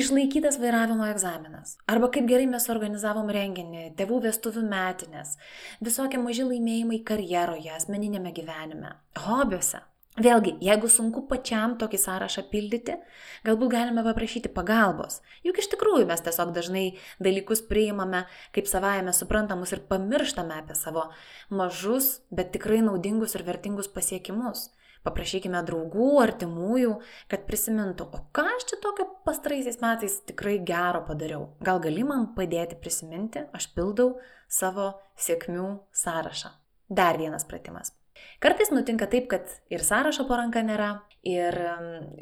išlaikytas 0.01 0.59
vairavimo 0.61 1.07
egzaminas. 1.09 1.77
Arba 1.89 2.11
kaip 2.13 2.29
gerai 2.29 2.49
mes 2.49 2.69
organizavom 2.73 3.31
renginį, 3.33 3.89
tėvų 3.97 4.21
vestuvių 4.27 4.65
metinės, 4.69 5.37
visokie 5.81 6.21
maži 6.21 6.45
laimėjimai 6.49 7.01
karjeroje, 7.07 7.73
asmeninėme 7.77 8.33
gyvenime, 8.35 8.97
hobiuose. 9.25 9.81
Vėlgi, 10.13 10.51
jeigu 10.61 10.85
sunku 10.93 11.23
pačiam 11.25 11.71
tokį 11.81 11.97
sąrašą 11.97 12.43
pildyti, 12.51 12.99
galbūt 13.47 13.71
galime 13.73 14.03
paprašyti 14.05 14.51
pagalbos. 14.53 15.23
Juk 15.41 15.57
iš 15.57 15.71
tikrųjų 15.71 16.05
mes 16.05 16.21
tiesiog 16.21 16.51
dažnai 16.53 16.83
dalykus 17.17 17.63
priimame 17.65 18.27
kaip 18.53 18.69
savaime 18.69 19.09
suprantamus 19.17 19.73
ir 19.73 19.81
pamirštame 19.89 20.59
apie 20.59 20.77
savo 20.77 21.07
mažus, 21.49 22.19
bet 22.29 22.51
tikrai 22.53 22.83
naudingus 22.85 23.33
ir 23.33 23.45
vertingus 23.47 23.89
pasiekimus. 23.89 24.67
Paprašykime 25.03 25.63
draugų, 25.65 26.11
artimųjų, 26.21 26.93
kad 27.33 27.49
prisimintų, 27.49 28.05
o 28.05 28.21
ką 28.37 28.45
aš 28.53 28.69
čia 28.69 28.79
tokio 28.85 29.07
pastaraisiais 29.25 29.81
metais 29.81 30.19
tikrai 30.29 30.59
gero 30.61 31.01
padariau. 31.09 31.49
Gal 31.65 31.81
gali 31.83 32.05
man 32.07 32.29
padėti 32.37 32.77
prisiminti, 32.79 33.47
aš 33.51 33.67
pildau 33.73 34.13
savo 34.45 34.93
sėkmių 35.17 35.67
sąrašą. 36.05 36.53
Dar 36.93 37.17
vienas 37.19 37.49
pratimas. 37.49 37.95
Kartais 38.43 38.71
nutinka 38.73 39.07
taip, 39.09 39.29
kad 39.31 39.49
ir 39.73 39.83
sąrašo 39.85 40.27
po 40.29 40.37
ranka 40.39 40.61
nėra, 40.65 40.91
ir 41.23 41.57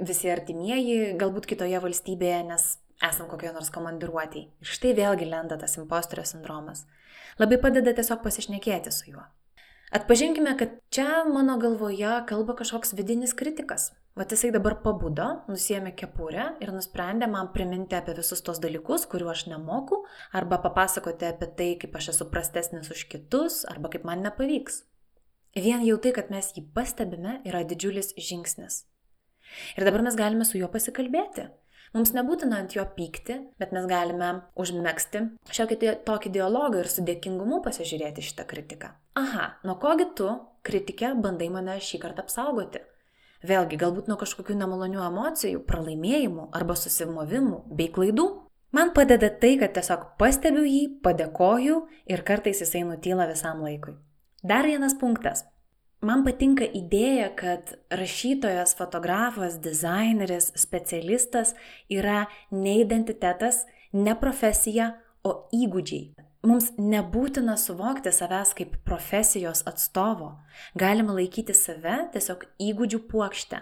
visi 0.06 0.30
artimieji 0.32 1.18
galbūt 1.20 1.50
kitoje 1.50 1.82
valstybėje, 1.84 2.42
nes 2.48 2.68
esam 3.02 3.30
kokioje 3.32 3.56
nors 3.56 3.72
komandiruotėje. 3.74 4.50
Ir 4.62 4.74
štai 4.78 4.96
vėlgi 4.98 5.30
lenda 5.30 5.58
tas 5.62 5.78
imposterio 5.82 6.26
sindromas. 6.28 6.86
Labai 7.42 7.58
padeda 7.62 7.94
tiesiog 7.98 8.22
pasišnekėti 8.24 8.94
su 8.94 9.14
juo. 9.14 9.26
Atpažinkime, 9.92 10.54
kad 10.60 10.78
čia 10.94 11.26
mano 11.28 11.58
galvoje 11.60 12.22
kalba 12.30 12.56
kažkoks 12.56 12.94
vidinis 12.96 13.34
kritikas. 13.36 13.90
Vat 14.16 14.32
jisai 14.32 14.52
dabar 14.52 14.78
pabudo, 14.84 15.26
nusėmė 15.52 15.92
kepurę 16.00 16.46
ir 16.64 16.72
nusprendė 16.76 17.28
man 17.32 17.50
priminti 17.56 17.96
apie 17.96 18.16
visus 18.16 18.44
tos 18.44 18.60
dalykus, 18.64 19.08
kuriuo 19.12 19.32
aš 19.34 19.46
nemoku, 19.52 20.02
arba 20.36 20.60
papasakoti 20.64 21.28
apie 21.32 21.50
tai, 21.58 21.70
kaip 21.80 21.96
aš 22.00 22.12
esu 22.14 22.28
prastesnis 22.32 22.92
už 22.92 23.06
kitus, 23.12 23.62
arba 23.72 23.92
kaip 23.92 24.08
man 24.08 24.24
nepavyks. 24.24 24.84
Vien 25.56 25.82
jau 25.84 25.98
tai, 26.00 26.14
kad 26.16 26.30
mes 26.32 26.48
jį 26.56 26.64
pastebime, 26.76 27.42
yra 27.44 27.66
didžiulis 27.68 28.14
žingsnis. 28.16 28.86
Ir 29.76 29.84
dabar 29.84 30.06
mes 30.06 30.16
galime 30.16 30.46
su 30.48 30.56
juo 30.56 30.70
pasikalbėti. 30.72 31.50
Mums 31.92 32.14
nebūtina 32.16 32.62
ant 32.62 32.72
jo 32.72 32.86
pykti, 32.96 33.36
bet 33.60 33.74
mes 33.76 33.84
galime 33.84 34.30
užmėgsti 34.56 35.26
šiokį 35.52 35.80
tokį 36.08 36.30
dialogą 36.38 36.80
ir 36.80 36.88
su 36.88 37.04
dėkingumu 37.04 37.60
pasižiūrėti 37.66 38.24
šitą 38.24 38.46
kritiką. 38.48 38.94
Aha, 39.20 39.48
nuo 39.68 39.76
kogi 39.82 40.06
tu, 40.16 40.30
kritikė, 40.64 41.10
bandai 41.20 41.50
mane 41.52 41.76
šį 41.84 42.00
kartą 42.06 42.24
apsaugoti? 42.24 42.86
Vėlgi, 43.44 43.76
galbūt 43.82 44.08
nuo 44.08 44.16
kažkokių 44.22 44.56
nemalonių 44.56 45.02
emocijų, 45.04 45.66
pralaimėjimų 45.68 46.48
arba 46.56 46.78
susimovimų 46.80 47.66
bei 47.76 47.90
klaidų. 47.92 48.28
Man 48.72 48.94
padeda 48.96 49.28
tai, 49.42 49.58
kad 49.60 49.76
tiesiog 49.76 50.14
pastebiu 50.22 50.64
jį, 50.64 50.86
padėkoju 51.04 51.82
ir 52.08 52.24
kartais 52.24 52.64
jisai 52.64 52.86
nutyla 52.88 53.28
visam 53.34 53.66
laikui. 53.66 53.98
Dar 54.42 54.66
vienas 54.66 54.96
punktas. 54.98 55.44
Man 56.02 56.24
patinka 56.26 56.66
idėja, 56.66 57.28
kad 57.38 57.76
rašytojas, 57.94 58.72
fotografas, 58.74 59.60
dizaineris, 59.62 60.48
specialistas 60.58 61.52
yra 61.94 62.24
ne 62.50 62.80
identitetas, 62.82 63.68
ne 63.94 64.16
profesija, 64.18 64.96
o 65.22 65.36
įgūdžiai. 65.54 66.08
Mums 66.50 66.72
nebūtina 66.82 67.54
suvokti 67.62 68.10
savęs 68.10 68.56
kaip 68.58 68.80
profesijos 68.82 69.62
atstovo. 69.70 70.32
Galima 70.74 71.14
laikyti 71.14 71.54
save 71.54 72.08
tiesiog 72.16 72.48
įgūdžių 72.58 73.02
puokštę. 73.12 73.60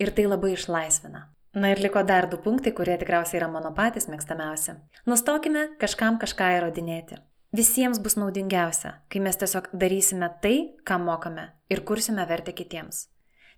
Ir 0.00 0.14
tai 0.16 0.24
labai 0.30 0.54
išlaisvina. 0.54 1.26
Na 1.52 1.74
ir 1.74 1.82
liko 1.84 2.00
dar 2.08 2.30
du 2.32 2.38
punktai, 2.40 2.72
kurie 2.72 2.96
tikriausiai 2.96 3.42
yra 3.42 3.50
mano 3.52 3.74
patys 3.76 4.08
mėgstamiausi. 4.08 4.78
Nustokime 5.04 5.66
kažkam 5.82 6.16
kažką 6.22 6.54
įrodinėti 6.56 7.20
visiems 7.56 8.00
bus 8.00 8.16
naudingiausia, 8.16 8.94
kai 9.08 9.20
mes 9.20 9.36
tiesiog 9.36 9.70
darysime 9.76 10.28
tai, 10.42 10.56
ką 10.88 10.98
mokame 11.02 11.50
ir 11.72 11.84
kursime 11.88 12.24
vertę 12.28 12.54
kitiems. 12.56 13.08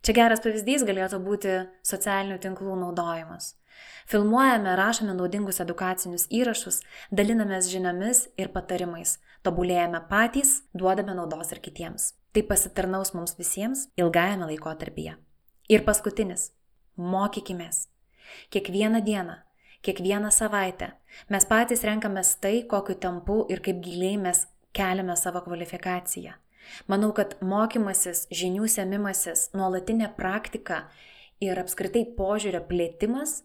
Čia 0.04 0.12
geras 0.18 0.42
pavyzdys 0.44 0.82
galėtų 0.84 1.20
būti 1.24 1.52
socialinių 1.86 2.36
tinklų 2.42 2.74
naudojimas. 2.82 3.54
Filmuojame, 4.10 4.74
rašome 4.76 5.14
naudingus 5.16 5.62
edukacinius 5.64 6.26
įrašus, 6.28 6.82
dalinamės 7.10 7.70
žiniomis 7.72 8.26
ir 8.36 8.50
patarimais, 8.52 9.16
tobulėjame 9.46 10.02
patys, 10.10 10.58
duodame 10.74 11.16
naudos 11.16 11.54
ir 11.56 11.62
kitiems. 11.64 12.12
Tai 12.34 12.42
pasitarnaus 12.50 13.14
mums 13.14 13.38
visiems 13.38 13.88
ilgajame 13.96 14.50
laikotarpyje. 14.52 15.16
Ir 15.72 15.86
paskutinis- 15.88 16.52
mokykimės. 17.14 17.88
Kiekvieną 18.50 19.00
dieną 19.04 19.40
kiekvieną 19.84 20.30
savaitę. 20.34 20.92
Mes 21.30 21.46
patys 21.48 21.84
renkamės 21.86 22.34
tai, 22.42 22.62
kokiu 22.68 22.96
tempu 23.00 23.42
ir 23.52 23.62
kaip 23.64 23.82
giliai 23.84 24.16
mes 24.20 24.46
keliame 24.74 25.16
savo 25.16 25.44
kvalifikaciją. 25.44 26.34
Manau, 26.88 27.12
kad 27.16 27.36
mokymasis, 27.44 28.24
žinių 28.32 28.68
semimasis, 28.72 29.50
nuolatinė 29.56 30.08
praktika 30.16 30.86
ir 31.44 31.60
apskritai 31.60 32.06
požiūrio 32.16 32.62
plėtimas 32.68 33.42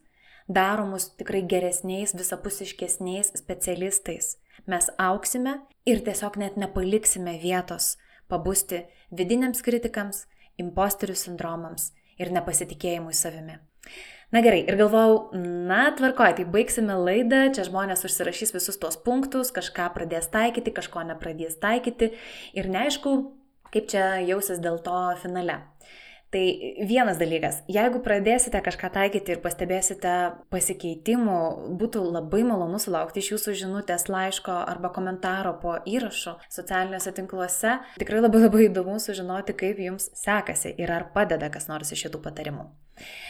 daro 0.50 0.86
mus 0.90 1.10
tikrai 1.20 1.44
geresniais, 1.46 2.16
visapusiškesniais 2.18 3.34
specialistais. 3.38 4.38
Mes 4.68 4.90
auksime 4.98 5.60
ir 5.86 6.02
tiesiog 6.06 6.40
net 6.42 6.58
nepaliksime 6.58 7.38
vietos 7.44 7.98
pabusti 8.30 8.84
vidiniams 9.16 9.62
kritikams, 9.66 10.26
imposterių 10.60 11.16
sindromams 11.18 11.92
ir 12.20 12.34
nepasitikėjimui 12.36 13.16
savimi. 13.16 13.60
Na 14.30 14.44
gerai, 14.46 14.60
ir 14.62 14.76
galvojau, 14.78 15.32
na 15.66 15.88
tvarkoju, 15.98 16.36
tai 16.38 16.44
baigsime 16.54 16.94
laidą, 17.02 17.48
čia 17.56 17.64
žmonės 17.66 18.06
užsirašys 18.06 18.54
visus 18.54 18.78
tuos 18.78 19.00
punktus, 19.02 19.50
kažką 19.56 19.88
pradės 19.96 20.30
taikyti, 20.30 20.74
kažko 20.76 21.02
nepradės 21.10 21.58
taikyti 21.58 22.12
ir 22.54 22.70
neaišku, 22.70 23.16
kaip 23.74 23.90
čia 23.90 24.20
jausis 24.22 24.62
dėl 24.62 24.78
to 24.86 25.00
finale. 25.24 25.58
Tai 26.30 26.44
vienas 26.86 27.18
dalykas, 27.18 27.64
jeigu 27.74 28.04
pradėsite 28.06 28.60
kažką 28.62 28.92
taikyti 28.94 29.34
ir 29.34 29.40
pastebėsite 29.42 30.12
pasikeitimų, 30.54 31.38
būtų 31.80 32.04
labai 32.06 32.44
malonu 32.46 32.78
sulaukti 32.78 33.24
iš 33.24 33.32
jūsų 33.32 33.56
žinutės, 33.64 34.06
laiško 34.14 34.60
arba 34.70 34.92
komentaro 34.94 35.56
po 35.58 35.80
įrašu 35.90 36.36
socialiniuose 36.54 37.16
tinkluose. 37.18 37.80
Tikrai 37.98 38.22
labai 38.22 38.44
labai 38.44 38.68
įdomu 38.68 39.00
sužinoti, 39.02 39.58
kaip 39.58 39.82
jums 39.82 40.12
sekasi 40.22 40.76
ir 40.78 40.94
ar 40.94 41.08
padeda 41.18 41.50
kas 41.50 41.66
nors 41.72 41.90
iš 41.98 42.06
šitų 42.06 42.22
patarimų. 42.30 42.68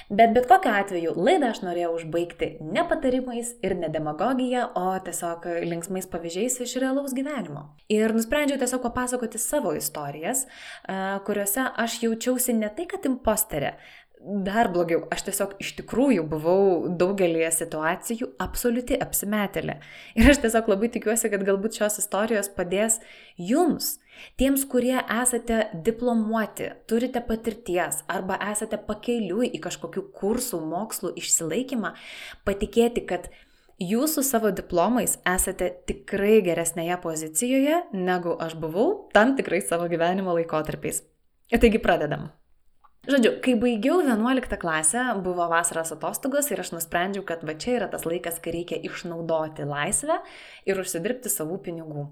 Bet 0.09 0.33
bet 0.35 0.47
kokiu 0.49 0.71
atveju 0.73 1.13
laidą 1.17 1.51
aš 1.53 1.61
norėjau 1.65 1.93
užbaigti 1.99 2.51
ne 2.65 2.83
patarimais 2.89 3.53
ir 3.65 3.75
ne 3.77 3.91
demagogija, 3.93 4.67
o 4.79 4.95
tiesiog 5.05 5.45
linksmais 5.69 6.09
pavyzdžiais 6.09 6.59
iš 6.65 6.75
realaus 6.81 7.15
gyvenimo. 7.17 7.67
Ir 7.93 8.15
nusprendžiau 8.17 8.59
tiesiog 8.61 8.83
papasakoti 8.87 9.41
savo 9.41 9.75
istorijas, 9.77 10.45
kuriuose 11.27 11.69
aš 11.85 12.01
jaučiausi 12.03 12.57
ne 12.57 12.71
tai, 12.73 12.89
kad 12.89 13.05
imposterė, 13.09 13.75
Dar 14.19 14.67
blogiau, 14.67 15.05
aš 15.15 15.21
tiesiog 15.29 15.53
iš 15.63 15.69
tikrųjų 15.77 16.25
buvau 16.27 16.89
daugelį 16.99 17.45
situacijų 17.55 18.33
absoliuti 18.43 18.97
apsimetelė. 18.99 19.77
Ir 20.19 20.31
aš 20.33 20.41
tiesiog 20.43 20.67
labai 20.67 20.89
tikiuosi, 20.91 21.29
kad 21.31 21.45
galbūt 21.47 21.79
šios 21.79 22.01
istorijos 22.01 22.51
padės 22.51 22.97
jums, 23.39 23.93
tiems, 24.39 24.65
kurie 24.69 24.97
esate 24.99 25.65
diplomuoti, 25.85 26.71
turite 26.89 27.21
patirties 27.25 28.03
arba 28.11 28.39
esate 28.51 28.79
pakeiliui 28.87 29.51
į 29.53 29.61
kažkokių 29.67 30.05
kursų, 30.15 30.61
mokslų 30.71 31.13
išsilaikymą, 31.21 31.93
patikėti, 32.47 33.05
kad 33.09 33.29
jūs 33.79 34.17
su 34.17 34.25
savo 34.27 34.51
diplomais 34.55 35.17
esate 35.27 35.71
tikrai 35.89 36.39
geresnėje 36.45 36.99
pozicijoje, 37.03 37.83
negu 37.93 38.35
aš 38.39 38.57
buvau 38.59 38.89
tam 39.15 39.37
tikrai 39.39 39.61
savo 39.65 39.87
gyvenimo 39.91 40.35
laikotarpiais. 40.39 41.03
Taigi 41.49 41.81
pradedam. 41.81 42.29
Žodžiu, 43.07 43.37
kai 43.39 43.53
baigiau 43.55 44.01
11 44.03 44.57
klasę, 44.59 45.01
buvo 45.23 45.45
vasaros 45.47 45.93
atostogos 45.95 46.49
ir 46.51 46.59
aš 46.59 46.73
nusprendžiau, 46.73 47.23
kad 47.23 47.45
va 47.47 47.55
čia 47.55 47.77
yra 47.77 47.87
tas 47.87 48.03
laikas, 48.03 48.41
kai 48.43 48.51
reikia 48.57 48.79
išnaudoti 48.83 49.63
laisvę 49.63 50.17
ir 50.67 50.81
užsidirbti 50.83 51.31
savų 51.31 51.61
pinigų. 51.63 52.03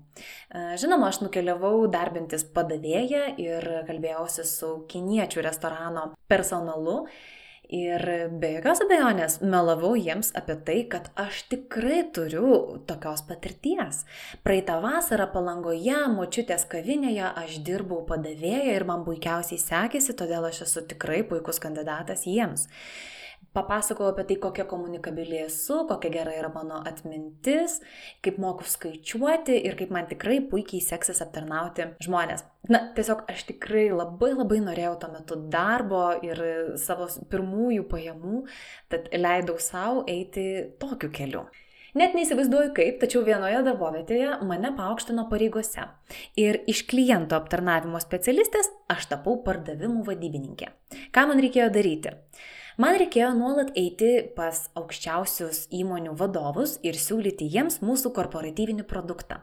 E, 0.47 0.61
žinoma, 0.79 1.09
aš 1.11 1.19
nukeliavau 1.25 1.89
darbintis 1.91 2.47
padavėją 2.55 3.25
ir 3.35 3.67
kalbėjausi 3.89 4.47
su 4.47 4.71
kiniečių 4.87 5.43
restorano 5.43 6.13
personalu 6.31 7.01
Ir 7.67 7.99
be 8.39 8.53
jokios 8.53 8.79
abejonės 8.85 9.33
melavau 9.43 9.89
jiems 9.99 10.29
apie 10.39 10.55
tai, 10.63 10.77
kad 10.87 11.09
aš 11.19 11.41
tikrai 11.51 12.05
turiu 12.15 12.77
tokios 12.87 13.25
patirties. 13.27 14.05
Praeitą 14.45 14.77
vasarą 14.85 15.25
palangoje, 15.33 15.97
močiutės 16.13 16.63
kavinėje 16.71 17.27
aš 17.43 17.59
dirbau 17.67 18.05
padavėję 18.07 18.71
ir 18.71 18.87
man 18.87 19.03
puikiausiai 19.03 19.59
sekėsi, 19.59 20.15
todėl 20.15 20.47
aš 20.47 20.61
esu 20.69 20.85
tikrai 20.93 21.25
puikus 21.27 21.59
kandidatas 21.59 22.23
jiems. 22.23 22.69
Papasakojau 23.57 24.11
apie 24.11 24.23
tai, 24.29 24.35
kokia 24.37 24.67
komunikabili 24.69 25.39
esu, 25.47 25.79
kokia 25.89 26.11
gera 26.13 26.33
yra 26.37 26.51
mano 26.53 26.77
atmintis, 26.85 27.79
kaip 28.21 28.37
moku 28.41 28.67
skaičiuoti 28.69 29.55
ir 29.65 29.77
kaip 29.79 29.93
man 29.95 30.05
tikrai 30.11 30.37
puikiai 30.51 30.83
seksis 30.85 31.23
aptarnauti 31.25 31.87
žmonės. 32.05 32.45
Na, 32.69 32.83
tiesiog 32.93 33.23
aš 33.31 33.47
tikrai 33.49 33.87
labai 33.89 34.35
labai 34.35 34.59
norėjau 34.61 34.97
tuo 35.01 35.09
metu 35.13 35.37
darbo 35.53 36.03
ir 36.21 36.43
savo 36.77 37.07
pirmųjų 37.31 37.87
pajamų, 37.89 38.43
tad 38.93 39.09
leidau 39.17 39.55
savo 39.63 40.03
eiti 40.11 40.45
tokiu 40.77 41.09
keliu. 41.15 41.47
Net 41.97 42.13
neįsivaizduoju 42.13 42.75
kaip, 42.77 42.99
tačiau 43.01 43.23
vienoje 43.25 43.63
darbovietėje 43.65 44.35
mane 44.45 44.69
paaukštino 44.77 45.23
pareigose. 45.31 45.87
Ir 46.37 46.59
iš 46.69 46.83
kliento 46.91 47.39
aptarnavimo 47.39 47.97
specialistės 48.03 48.69
aš 48.93 49.07
tapau 49.15 49.39
pardavimų 49.47 50.03
vadybininkė. 50.05 50.69
Ką 51.15 51.25
man 51.31 51.41
reikėjo 51.41 51.71
daryti? 51.73 52.13
Man 52.77 52.93
reikėjo 53.01 53.31
nuolat 53.33 53.71
eiti 53.73 54.09
pas 54.37 54.67
aukščiausius 54.77 55.63
įmonių 55.73 56.11
vadovus 56.19 56.75
ir 56.85 56.99
siūlyti 57.01 57.47
jiems 57.49 57.79
mūsų 57.81 58.11
korporatyvinį 58.13 58.85
produktą. 58.85 59.39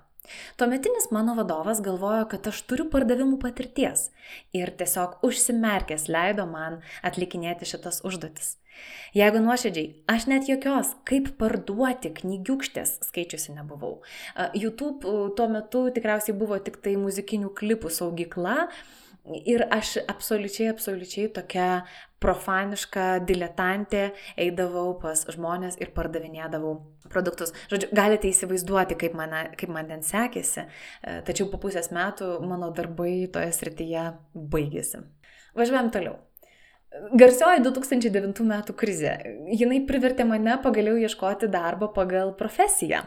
Tuometinis 0.57 1.11
mano 1.11 1.35
vadovas 1.35 1.81
galvojo, 1.83 2.29
kad 2.31 2.47
aš 2.47 2.61
turiu 2.71 2.87
pardavimų 2.93 3.41
patirties 3.43 4.07
ir 4.55 4.71
tiesiog 4.79 5.19
užsimerkęs 5.26 6.07
leido 6.07 6.47
man 6.47 6.79
atlikinėti 7.03 7.67
šitas 7.67 8.05
užduotis. 8.07 8.55
Jeigu 9.19 9.43
nuoširdžiai, 9.43 9.91
aš 10.14 10.29
net 10.31 10.47
jokios, 10.47 10.95
kaip 11.03 11.35
parduoti 11.38 12.14
knygiukštės 12.14 13.00
skaičiusi 13.11 13.59
nebuvau. 13.59 13.97
YouTube 14.55 15.35
tuo 15.35 15.50
metu 15.50 15.88
tikriausiai 15.95 16.38
buvo 16.38 16.62
tik 16.62 16.79
tai 16.87 16.95
muzikinių 17.03 17.50
klipų 17.59 17.91
saugykla, 17.99 18.69
Ir 19.25 19.62
aš 19.73 19.97
absoliučiai, 20.04 20.69
absoliučiai 20.69 21.31
tokia 21.33 21.69
profaniška 22.21 23.23
diletantė 23.25 24.11
eidavau 24.40 24.99
pas 25.00 25.23
žmonės 25.33 25.78
ir 25.81 25.95
pardavinėdavau 25.97 26.75
produktus. 27.09 27.54
Žodžiu, 27.73 27.88
galite 27.97 28.28
įsivaizduoti, 28.28 28.99
kaip, 29.00 29.16
mane, 29.16 29.47
kaip 29.61 29.73
man 29.73 29.88
ten 29.88 30.04
sekėsi, 30.04 30.66
e, 30.66 31.16
tačiau 31.25 31.49
po 31.52 31.61
pusės 31.62 31.88
metų 31.95 32.37
mano 32.45 32.69
darbai 32.76 33.25
toje 33.33 33.52
srityje 33.57 34.04
baigėsi. 34.35 35.00
Važiuojam 35.57 35.93
toliau. 35.95 36.19
Garsioji 36.95 37.59
2009 37.65 38.45
metų 38.47 38.75
krizė. 38.79 39.17
Jinai 39.51 39.81
privertė 39.87 40.23
mane 40.29 40.53
pagaliau 40.63 40.95
ieškoti 41.03 41.49
darbo 41.51 41.89
pagal 41.91 42.31
profesiją. 42.39 43.01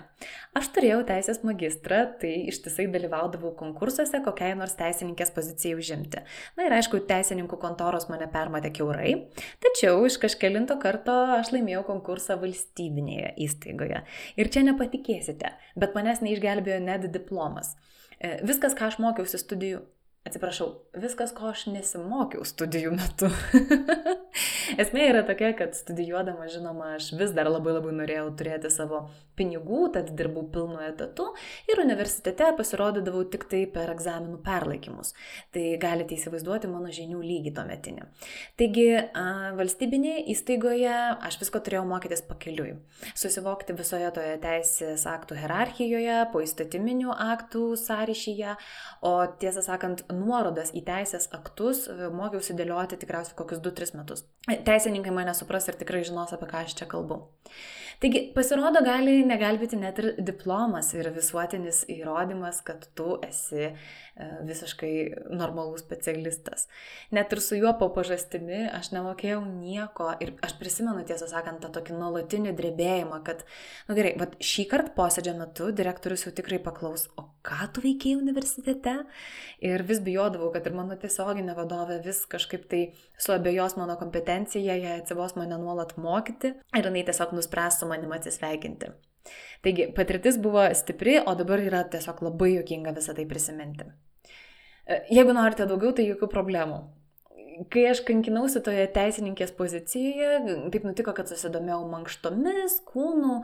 Aš 0.59 0.67
turėjau 0.75 1.05
teisės 1.07 1.39
magistrą, 1.47 2.01
tai 2.19 2.33
ištisai 2.51 2.89
dalyvaudavau 2.91 3.53
konkursuose 3.55 4.19
kokiai 4.25 4.57
nors 4.59 4.75
teisininkės 4.75 5.31
pozicijai 5.35 5.79
užimti. 5.79 6.25
Na 6.59 6.67
ir 6.67 6.75
aišku, 6.75 6.99
teisininkų 7.07 7.61
kontoros 7.63 8.09
mane 8.11 8.27
permatė 8.33 8.73
keurai, 8.75 9.13
tačiau 9.63 10.03
iš 10.09 10.19
kažkelinto 10.19 10.75
karto 10.83 11.15
aš 11.37 11.53
laimėjau 11.55 11.85
konkursą 11.87 12.35
valstybinėje 12.43 13.37
įstaigoje. 13.47 14.03
Ir 14.35 14.51
čia 14.51 14.67
nepatikėsite, 14.67 15.55
bet 15.79 15.95
manęs 15.95 16.25
neišgelbėjo 16.27 16.83
net 16.83 17.07
diplomas. 17.13 17.77
E, 18.19 18.41
viskas, 18.43 18.75
ką 18.75 18.91
aš 18.91 18.99
mokiausi 18.99 19.39
studijų 19.39 19.85
Atsiprašau, 20.27 20.67
viskas, 20.99 21.31
ko 21.31 21.47
aš 21.53 21.67
nesimokiau 21.71 22.43
studijų 22.47 22.91
metu. 22.97 23.29
Esmė 24.81 25.05
yra 25.07 25.21
tokia, 25.25 25.53
kad 25.55 25.77
studijuodama, 25.77 26.49
žinoma, 26.51 26.95
aš 26.97 27.13
vis 27.15 27.31
dar 27.35 27.47
labai 27.47 27.77
labai 27.77 27.93
norėjau 27.95 28.27
turėti 28.37 28.71
savo 28.73 29.05
pinigų, 29.37 29.85
tad 29.93 30.09
dirbau 30.17 30.43
pilnu 30.51 30.81
etatu 30.83 31.29
ir 31.69 31.79
universitete 31.79 32.49
pasirodydavau 32.57 33.23
tik 33.31 33.45
tai 33.49 33.61
per 33.71 33.93
egzaminų 33.93 34.39
perlaikymus. 34.43 35.13
Tai 35.55 35.63
galite 35.81 36.17
įsivaizduoti 36.17 36.69
mano 36.71 36.91
žinių 36.93 37.21
lygį 37.23 37.53
tuo 37.55 37.65
metinį. 37.69 38.07
Taigi, 38.59 38.87
valstybinėje 39.59 40.25
įstaigoje 40.33 40.95
aš 41.29 41.39
visko 41.43 41.61
turėjau 41.63 41.85
mokytis 41.87 42.25
pakeliui. 42.27 42.75
Susivokti 43.17 43.77
visoje 43.77 44.09
toje 44.17 44.35
teisės 44.43 45.05
aktų 45.07 45.39
hierarchijoje, 45.39 46.19
po 46.33 46.43
įstatyminių 46.43 47.13
aktų 47.29 47.69
sąryšyje, 47.79 48.57
o 49.05 49.15
tiesą 49.39 49.63
sakant, 49.65 50.03
nuorodas 50.17 50.73
į 50.75 50.83
teisės 50.87 51.29
aktus 51.35 51.85
e, 51.91 52.09
mokiausi 52.13 52.55
dėlioti 52.57 52.99
tikriausiai 53.01 53.37
kokius 53.39 53.61
2-3 53.65 53.97
metus. 53.99 54.25
Teisininkai 54.47 55.13
mane 55.15 55.35
supras 55.37 55.69
ir 55.69 55.79
tikrai 55.79 56.03
žinos, 56.07 56.33
apie 56.35 56.49
ką 56.49 56.63
aš 56.65 56.77
čia 56.79 56.89
kalbu. 56.89 57.21
Taigi, 58.03 58.27
pasirodo, 58.35 58.83
gali 58.85 59.23
negelbėti 59.25 59.79
net 59.79 60.01
ir 60.03 60.11
diplomas 60.21 60.91
ir 60.93 61.09
visuotinis 61.15 61.83
įrodymas, 61.89 62.61
kad 62.65 62.85
tu 62.97 63.15
esi 63.25 63.71
E, 64.17 64.25
visiškai 64.41 64.91
normalus 65.29 65.83
specialistas. 65.83 66.63
Net 67.13 67.33
ir 67.33 67.41
su 67.41 67.57
juo 67.59 67.69
po 67.77 67.91
pažastimi 67.93 68.63
aš 68.73 68.89
nemokėjau 68.95 69.43
nieko 69.45 70.07
ir 70.23 70.31
aš 70.41 70.55
prisimenu 70.57 71.03
tiesą 71.05 71.27
sakant 71.29 71.61
tą 71.61 71.69
tokį 71.75 71.93
nuolatinį 71.99 72.55
drebėjimą, 72.57 73.19
kad, 73.27 73.43
na 73.85 73.93
nu 73.93 73.97
gerai, 73.99 74.15
bet 74.17 74.33
šį 74.41 74.65
kartą 74.71 74.95
posėdžio 74.95 75.35
metu 75.37 75.69
direktorius 75.69 76.25
jau 76.25 76.33
tikrai 76.33 76.57
paklaus, 76.65 77.05
o 77.13 77.27
ką 77.45 77.67
tu 77.75 77.83
veikiai 77.85 78.17
universitete? 78.17 78.95
Ir 79.61 79.85
vis 79.85 80.01
bijodavau, 80.01 80.49
kad 80.55 80.65
ir 80.65 80.73
mano 80.73 80.97
tiesioginė 80.97 81.53
vadovė 81.57 81.99
vis 82.07 82.23
kažkaip 82.31 82.65
tai 82.73 82.81
suabejos 83.21 83.77
mano 83.77 83.99
kompetencija, 84.01 84.79
jie 84.81 84.95
atsivos 84.95 85.37
mane 85.37 85.61
nuolat 85.61 85.93
mokyti 86.01 86.55
ir 86.57 86.89
jinai 86.89 87.05
tiesiog 87.05 87.37
nuspręs 87.37 87.83
su 87.83 87.86
manim 87.89 88.13
atsisveikinti. 88.15 88.91
Taigi 89.65 89.89
patirtis 89.95 90.37
buvo 90.39 90.63
stipri, 90.77 91.17
o 91.19 91.33
dabar 91.35 91.63
yra 91.63 91.83
tiesiog 91.91 92.21
labai 92.29 92.53
jokinga 92.55 92.93
visą 92.95 93.15
tai 93.17 93.25
prisiminti. 93.29 93.87
E, 94.87 95.01
jeigu 95.11 95.35
norite 95.35 95.67
daugiau, 95.67 95.91
tai 95.95 96.07
jokių 96.07 96.29
problemų 96.31 96.79
kai 97.71 97.83
aš 97.89 98.01
kankinausi 98.07 98.61
toje 98.65 98.83
teisininkės 98.93 99.51
pozicijoje, 99.57 100.57
taip 100.73 100.85
nutiko, 100.87 101.13
kad 101.17 101.29
susidomėjau 101.29 101.79
mankštomis, 101.91 102.77
kūnų 102.87 103.39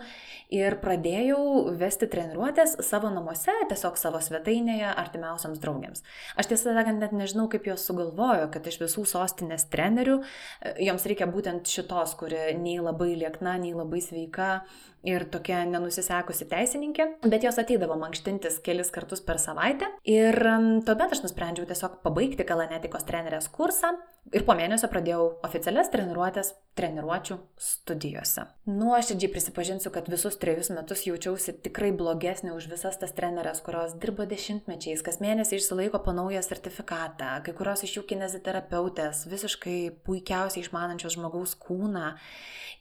ir 0.54 0.78
pradėjau 0.84 1.74
vesti 1.80 2.10
treniruotės 2.12 2.78
savo 2.86 3.12
namuose, 3.14 3.56
tiesiog 3.72 3.98
savo 4.00 4.22
svetainėje 4.24 4.92
artimiausiams 4.92 5.62
draugėms. 5.64 6.06
Aš 6.40 6.52
tiesą 6.52 6.76
sakant, 6.78 7.02
net 7.02 7.16
nežinau, 7.18 7.48
kaip 7.52 7.68
jos 7.70 7.86
sugalvojo, 7.90 8.50
kad 8.54 8.70
iš 8.70 8.80
visų 8.84 9.06
sostinės 9.10 9.68
trenerių 9.74 10.20
e, 10.22 10.76
joms 10.88 11.08
reikia 11.10 11.30
būtent 11.32 11.70
šitos, 11.70 12.18
kuri 12.20 12.54
nei 12.60 12.80
labai 12.84 13.14
liekna, 13.18 13.58
nei 13.62 13.74
labai 13.78 14.04
sveika 14.06 14.64
ir 15.08 15.26
tokia 15.32 15.64
nenusisekusi 15.68 16.48
teisininkė, 16.52 17.08
bet 17.28 17.46
jos 17.46 17.60
ateidavo 17.62 17.98
mankštintis 18.00 18.60
kelis 18.66 18.92
kartus 18.94 19.24
per 19.26 19.40
savaitę. 19.42 19.90
Ir 20.08 20.38
tuomet 20.88 21.16
aš 21.16 21.24
nusprendžiau 21.26 21.68
tiesiog 21.70 22.00
pabaigti 22.06 22.48
kalanetikos 22.48 23.06
trenerės 23.08 23.50
kursą 23.54 23.94
Ir 24.32 24.46
po 24.48 24.56
mėnesio 24.56 24.88
pradėjau 24.88 25.26
oficialias 25.44 25.92
treniruotės 25.92 26.54
treniruočių 26.74 27.38
studijose. 27.62 28.48
Nuoširdžiai 28.66 29.30
prisipažinsiu, 29.30 29.92
kad 29.94 30.08
visus 30.10 30.40
trejus 30.42 30.72
metus 30.74 31.04
jaučiausi 31.06 31.54
tikrai 31.66 31.92
blogesnė 31.94 32.56
už 32.56 32.66
visas 32.72 32.98
tas 32.98 33.14
trenerės, 33.14 33.62
kurios 33.66 33.94
dirbo 34.02 34.26
dešimtmečiais, 34.30 35.04
kas 35.06 35.20
mėnesį 35.22 35.60
išsilaiko 35.60 36.02
po 36.02 36.16
naują 36.18 36.42
sertifikatą, 36.46 37.36
kai 37.46 37.54
kurios 37.54 37.86
iš 37.86 38.00
jų 38.00 38.08
kineziterapeutės, 38.14 39.28
visiškai 39.30 39.78
puikiausiai 40.08 40.66
išmanančios 40.66 41.18
žmogaus 41.20 41.54
kūną. 41.62 42.16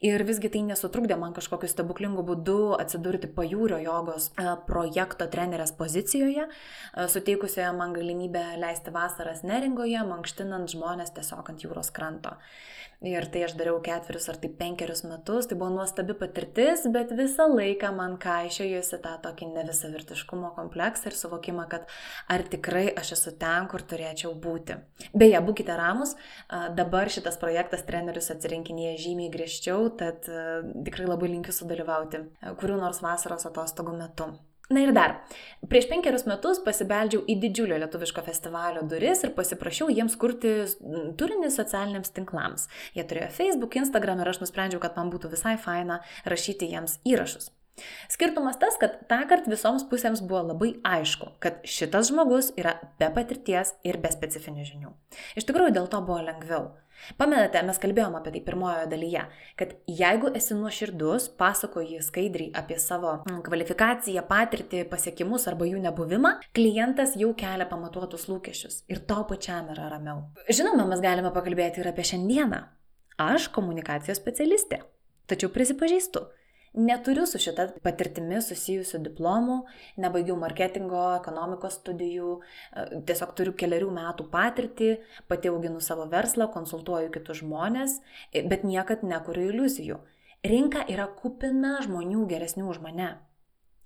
Ir 0.03 0.25
visgi 0.27 0.49
tai 0.51 0.65
nesutrukdė 0.67 1.15
man 1.21 1.35
kažkokiu 1.37 1.69
stebuklingu 1.71 2.25
būdu 2.27 2.73
atsidurti 2.75 3.29
pajūrio 3.31 3.77
jogos 3.85 4.33
e, 4.35 4.49
projekto 4.67 5.29
trenerės 5.31 5.71
pozicijoje, 5.79 6.49
e, 6.49 7.05
suteikusioje 7.13 7.69
man 7.77 7.95
galimybę 7.95 8.43
leisti 8.59 8.91
vasaras 8.91 9.45
neringoje, 9.47 10.01
mankštinant 10.09 10.75
žmonės 10.75 11.15
tiesiog 11.15 11.32
ant 11.41 11.65
jūros 11.65 11.93
kranto. 11.95 12.37
Ir 13.03 13.25
tai 13.35 13.41
aš 13.43 13.57
dariau 13.59 13.81
ketverius 13.83 14.29
ar 14.31 14.37
tai 14.39 14.47
penkerius 14.55 15.01
metus, 15.03 15.49
tai 15.51 15.57
buvo 15.59 15.73
nuostabi 15.75 16.15
patirtis, 16.15 16.85
bet 16.95 17.11
visą 17.19 17.49
laiką 17.51 17.91
man 17.97 18.15
kaišiojusi 18.23 19.01
tą 19.03 19.17
tokį 19.25 19.49
nevisavirtiškumo 19.57 20.53
kompleksą 20.55 21.11
ir 21.11 21.17
suvokimą, 21.19 21.65
kad 21.73 21.91
ar 22.31 22.47
tikrai 22.53 22.85
aš 22.95 23.17
esu 23.17 23.35
ten, 23.41 23.67
kur 23.73 23.83
turėčiau 23.83 24.37
būti. 24.39 24.79
Beje, 25.19 25.41
būkite 25.43 25.75
ramus, 25.81 26.15
dabar 26.79 27.11
šitas 27.11 27.41
projektas 27.43 27.83
trenerius 27.91 28.31
atsirinkinėja 28.37 28.95
žymiai 29.09 29.35
griežčiau, 29.35 29.91
tad 29.99 30.31
tikrai 30.87 31.11
labai 31.11 31.35
linkiu 31.35 31.59
sudalyvauti 31.59 32.23
kurių 32.63 32.79
nors 32.85 33.03
vasaros 33.03 33.51
atostogų 33.51 33.99
metu. 33.99 34.31
Na 34.73 34.81
ir 34.87 34.93
dar, 34.97 35.19
prieš 35.69 35.89
penkerius 35.91 36.25
metus 36.25 36.61
pasibeldžiau 36.65 37.27
į 37.29 37.37
didžiulio 37.43 37.77
lietuviško 37.83 38.25
festivalio 38.25 38.85
duris 38.89 39.21
ir 39.27 39.35
pasiprašiau 39.37 39.91
jiems 39.93 40.17
kurti 40.21 40.55
turinį 41.21 41.51
socialiniams 41.53 42.15
tinklams. 42.17 42.69
Jie 42.97 43.05
turėjo 43.09 43.29
Facebook, 43.37 43.77
Instagram 43.77 44.23
ir 44.23 44.33
aš 44.33 44.41
nusprendžiau, 44.45 44.81
kad 44.81 44.97
man 44.97 45.13
būtų 45.13 45.35
visai 45.35 45.59
faina 45.61 46.01
rašyti 46.25 46.71
jiems 46.73 47.03
įrašus. 47.05 47.53
Skirtumas 48.13 48.59
tas, 48.61 48.77
kad 48.81 48.99
tą 49.09 49.23
kartą 49.31 49.51
visoms 49.51 49.87
pusėms 49.89 50.21
buvo 50.27 50.43
labai 50.51 50.75
aišku, 50.85 51.33
kad 51.43 51.63
šitas 51.65 52.11
žmogus 52.11 52.53
yra 52.61 52.77
be 53.01 53.09
patirties 53.15 53.73
ir 53.89 53.99
be 54.03 54.13
specifinių 54.13 54.67
žinių. 54.69 54.93
Iš 55.41 55.49
tikrųjų, 55.49 55.73
dėl 55.79 55.89
to 55.91 56.03
buvo 56.05 56.21
lengviau. 56.27 56.71
Pamenate, 57.19 57.63
mes 57.67 57.81
kalbėjome 57.83 58.19
apie 58.21 58.31
tai 58.35 58.43
pirmojoje 58.47 58.89
dalyje, 58.93 59.23
kad 59.59 59.73
jeigu 59.91 60.31
esi 60.39 60.55
nuoširdus, 60.55 61.31
pasakoji 61.41 62.03
skaidriai 62.05 62.53
apie 62.61 62.77
savo 62.79 63.17
kvalifikaciją, 63.47 64.23
patirtį, 64.29 64.85
pasiekimus 64.93 65.49
arba 65.51 65.67
jų 65.67 65.81
nebuvimą, 65.83 66.37
klientas 66.55 67.17
jau 67.19 67.33
kelia 67.39 67.67
pamatuotus 67.71 68.29
lūkesčius 68.31 68.83
ir 68.93 69.03
to 69.09 69.19
pačiam 69.33 69.73
yra 69.75 69.89
ramiau. 69.97 70.29
Žinoma, 70.47 70.87
mes 70.93 71.03
galime 71.03 71.33
pakalbėti 71.35 71.83
ir 71.83 71.91
apie 71.91 72.07
šiandieną. 72.13 72.63
Aš 73.23 73.49
komunikacijos 73.57 74.21
specialistė. 74.21 74.83
Tačiau 75.31 75.51
prisipažįstu, 75.55 76.23
neturiu 76.75 77.27
su 77.27 77.41
šita 77.43 77.69
patirtimi 77.85 78.41
susijusių 78.43 79.03
diplomų, 79.07 79.59
nebaigiau 80.01 80.37
marketingo, 80.41 81.03
ekonomikos 81.19 81.79
studijų, 81.81 82.39
e, 82.41 83.03
tiesiog 83.09 83.35
turiu 83.37 83.53
keliarių 83.53 83.91
metų 83.93 84.29
patirtį, 84.33 84.93
pati 85.29 85.53
auginu 85.53 85.81
savo 85.81 86.07
verslą, 86.07 86.49
konsultuoju 86.53 87.13
kitus 87.13 87.43
žmonės, 87.43 88.01
e, 88.33 88.43
bet 88.43 88.65
niekad 88.65 89.03
nekuriu 89.03 89.51
iliuzijų. 89.51 90.01
Rinka 90.43 90.87
yra 90.89 91.07
kupina 91.07 91.79
žmonių 91.85 92.27
geresnių 92.27 92.69
už 92.69 92.81
mane. 92.83 93.13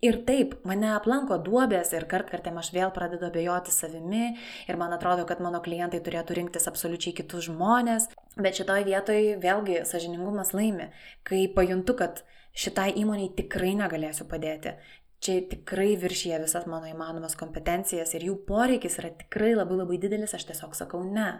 Ir 0.04 0.18
taip, 0.28 0.58
mane 0.68 0.90
aplanko 0.92 1.38
duobės 1.40 1.94
ir 1.96 2.04
kart 2.04 2.28
kartėm 2.28 2.58
aš 2.60 2.68
vėl 2.74 2.90
pradedu 2.92 3.30
abejoti 3.30 3.72
savimi 3.72 4.36
ir 4.68 4.76
man 4.76 4.92
atrodo, 4.92 5.24
kad 5.24 5.40
mano 5.40 5.62
klientai 5.64 6.02
turėtų 6.04 6.36
rinktis 6.36 6.68
absoliučiai 6.68 7.14
kitus 7.16 7.48
žmonės, 7.48 8.10
bet 8.36 8.60
šitoj 8.60 8.84
vietoj 8.84 9.22
vėlgi 9.40 9.80
sažiningumas 9.88 10.52
laimi, 10.52 10.90
kai 11.24 11.46
pajuntu, 11.48 11.96
kad 11.96 12.22
šitai 12.56 12.92
įmoniai 13.00 13.32
tikrai 13.36 13.74
negalėsiu 13.78 14.28
padėti. 14.30 14.76
Čia 15.20 15.40
tikrai 15.50 15.94
viršyje 16.00 16.38
visas 16.42 16.66
mano 16.68 16.88
įmanomas 16.90 17.36
kompetencijas 17.40 18.12
ir 18.14 18.26
jų 18.28 18.38
poreikis 18.48 18.98
yra 19.00 19.10
tikrai 19.22 19.54
labai 19.56 19.78
labai 19.80 20.00
didelis, 20.00 20.34
aš 20.36 20.44
tiesiog 20.50 20.76
sakau 20.76 21.02
ne. 21.04 21.30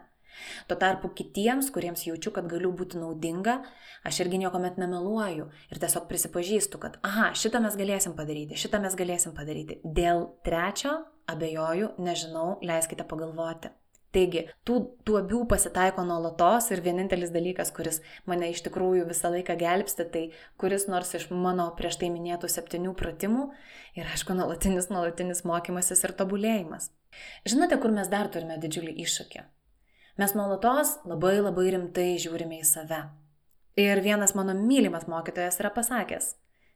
Tuo 0.69 0.77
tarpu 0.81 1.09
kitiems, 1.17 1.71
kuriems 1.73 2.05
jaučiu, 2.09 2.33
kad 2.37 2.49
galiu 2.51 2.73
būti 2.77 3.01
naudinga, 3.01 3.59
aš 4.09 4.21
irgi 4.25 4.41
niekuomet 4.43 4.77
nemeluoju 4.81 5.49
ir 5.73 5.81
tiesiog 5.81 6.09
prisipažįstu, 6.11 6.81
kad, 6.83 6.99
aha, 7.07 7.31
šitą 7.39 7.63
mes 7.65 7.79
galėsim 7.79 8.17
padaryti, 8.19 8.59
šitą 8.61 8.83
mes 8.85 8.99
galėsim 8.99 9.37
padaryti. 9.37 9.81
Dėl 9.85 10.27
trečio 10.45 10.99
abejoju, 11.33 11.95
nežinau, 12.03 12.49
leiskite 12.65 13.07
pagalvoti. 13.09 13.73
Taigi, 14.15 14.47
tų 14.65 14.77
duobių 15.05 15.43
pasitaiko 15.51 16.05
nuolatos 16.07 16.71
ir 16.73 16.81
vienintelis 16.85 17.33
dalykas, 17.35 17.73
kuris 17.75 17.99
mane 18.31 18.49
iš 18.53 18.63
tikrųjų 18.65 19.05
visą 19.11 19.33
laiką 19.35 19.57
gelbsti, 19.61 20.07
tai 20.13 20.23
kuris 20.61 20.87
nors 20.89 21.13
iš 21.19 21.27
mano 21.35 21.67
prieš 21.77 21.99
tai 22.01 22.09
minėtų 22.15 22.49
septynių 22.53 22.95
pratimų 22.97 23.49
ir 23.99 24.09
aišku, 24.15 24.37
nuolatinis, 24.39 24.89
nuolatinis 24.93 25.45
mokymasis 25.49 26.07
ir 26.07 26.17
tobulėjimas. 26.17 26.89
Žinote, 27.49 27.77
kur 27.83 27.93
mes 27.93 28.09
dar 28.13 28.31
turime 28.33 28.57
didžiulį 28.63 28.97
iššūkį? 29.05 29.45
Mes 30.17 30.33
nuolatos 30.33 30.97
labai 31.05 31.37
labai 31.43 31.69
rimtai 31.75 32.15
žiūrime 32.23 32.63
į 32.63 32.65
save. 32.65 33.03
Ir 33.77 34.01
vienas 34.01 34.33
mano 34.39 34.55
mylimas 34.57 35.05
mokytojas 35.13 35.61
yra 35.61 35.69
pasakęs, 35.77 36.31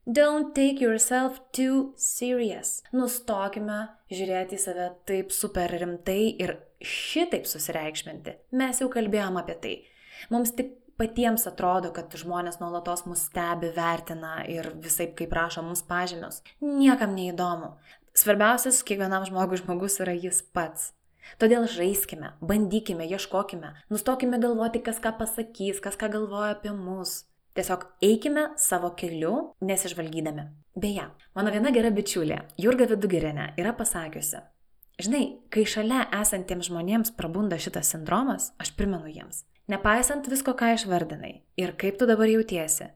Don't 0.06 0.54
take 0.54 0.80
yourself 0.80 1.40
too 1.52 1.92
serious. 1.96 2.80
Nustokime 2.96 3.82
žiūrėti 4.10 4.56
į 4.56 4.62
save 4.62 4.86
taip 5.06 5.32
super 5.34 5.70
rimtai 5.70 6.32
ir 6.40 6.56
šitaip 6.80 7.44
susireikšminti. 7.46 8.38
Mes 8.56 8.80
jau 8.80 8.88
kalbėjom 8.92 9.36
apie 9.40 9.56
tai. 9.60 9.74
Mums 10.32 10.54
tik 10.56 10.72
patiems 11.00 11.46
atrodo, 11.48 11.92
kad 11.96 12.12
žmonės 12.16 12.58
nuolatos 12.60 13.04
mus 13.08 13.26
stebi, 13.28 13.70
vertina 13.76 14.40
ir 14.48 14.72
visai 14.80 15.10
kaip 15.16 15.32
prašo 15.32 15.64
mums 15.64 15.84
pažymius. 15.88 16.40
Niekam 16.64 17.12
neįdomu. 17.16 17.74
Svarbiausias 18.16 18.82
kiekvienam 18.88 19.28
žmogui 19.28 19.60
žmogus 19.60 20.00
yra 20.02 20.16
jis 20.16 20.40
pats. 20.56 20.90
Todėl 21.40 21.68
žaiskime, 21.70 22.32
bandykime, 22.40 23.04
ieškokime, 23.06 23.74
nustokime 23.92 24.40
galvoti, 24.42 24.80
kas 24.82 24.98
ką 25.04 25.12
pasakys, 25.20 25.78
kas 25.84 26.00
ką 26.00 26.08
galvoja 26.16 26.56
apie 26.56 26.72
mus. 26.74 27.20
Tiesiog 27.60 27.82
eikime 28.00 28.46
savo 28.56 28.88
keliu, 28.96 29.34
nesižvalgydami. 29.60 30.46
Beje, 30.80 31.02
mano 31.36 31.50
viena 31.52 31.68
gera 31.74 31.90
bičiulė, 31.92 32.38
Jurga 32.56 32.86
Vidugerinė, 32.88 33.50
yra 33.60 33.74
pasakiusi, 33.76 34.38
žinai, 35.04 35.24
kai 35.52 35.66
šalia 35.68 36.06
esantiems 36.22 36.70
žmonėms 36.70 37.10
prabunda 37.18 37.58
šitas 37.60 37.90
sindromas, 37.92 38.46
aš 38.56 38.70
primenu 38.78 39.10
jiems, 39.12 39.42
nepaisant 39.68 40.30
visko, 40.32 40.54
ką 40.56 40.70
išvardinai 40.78 41.34
ir 41.60 41.74
kaip 41.82 41.98
tu 42.00 42.08
dabar 42.08 42.32
jautiesi, 42.32 42.86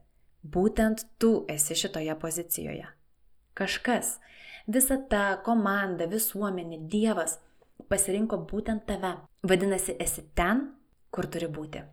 būtent 0.40 1.04
tu 1.20 1.34
esi 1.52 1.76
šitoje 1.82 2.14
pozicijoje. 2.22 2.86
Kažkas, 3.60 4.14
visa 4.64 4.96
ta 5.12 5.26
komanda, 5.44 6.08
visuomenė, 6.08 6.86
Dievas 6.88 7.36
pasirinko 7.92 8.40
būtent 8.48 8.88
tave. 8.88 9.12
Vadinasi, 9.44 9.98
esi 10.00 10.24
ten, 10.32 10.70
kur 11.12 11.28
turi 11.28 11.52
būti. 11.52 11.84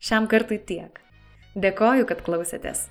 Šiam 0.00 0.24
kartui 0.32 0.56
tiek. 0.56 0.94
Dėkoju, 1.60 2.06
kad 2.08 2.22
klausėtės. 2.24 2.86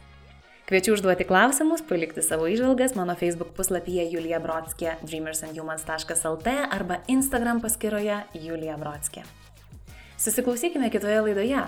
Kviečiu 0.69 0.91
užduoti 0.93 1.26
klausimus, 1.26 1.82
palikti 1.82 2.22
savo 2.22 2.45
išvalgas 2.45 2.91
mano 2.93 3.15
Facebook 3.17 3.56
puslapyje 3.58 4.04
Julija 4.12 4.38
Brodskė 4.43 4.91
dreamersandhumans.lt 5.02 6.52
arba 6.69 7.00
Instagram 7.10 7.63
paskyroje 7.63 8.19
Julija 8.38 8.76
Brodskė. 8.78 9.24
Susiklausykime 10.22 10.91
kitoje 10.93 11.24
laidoje, 11.26 11.63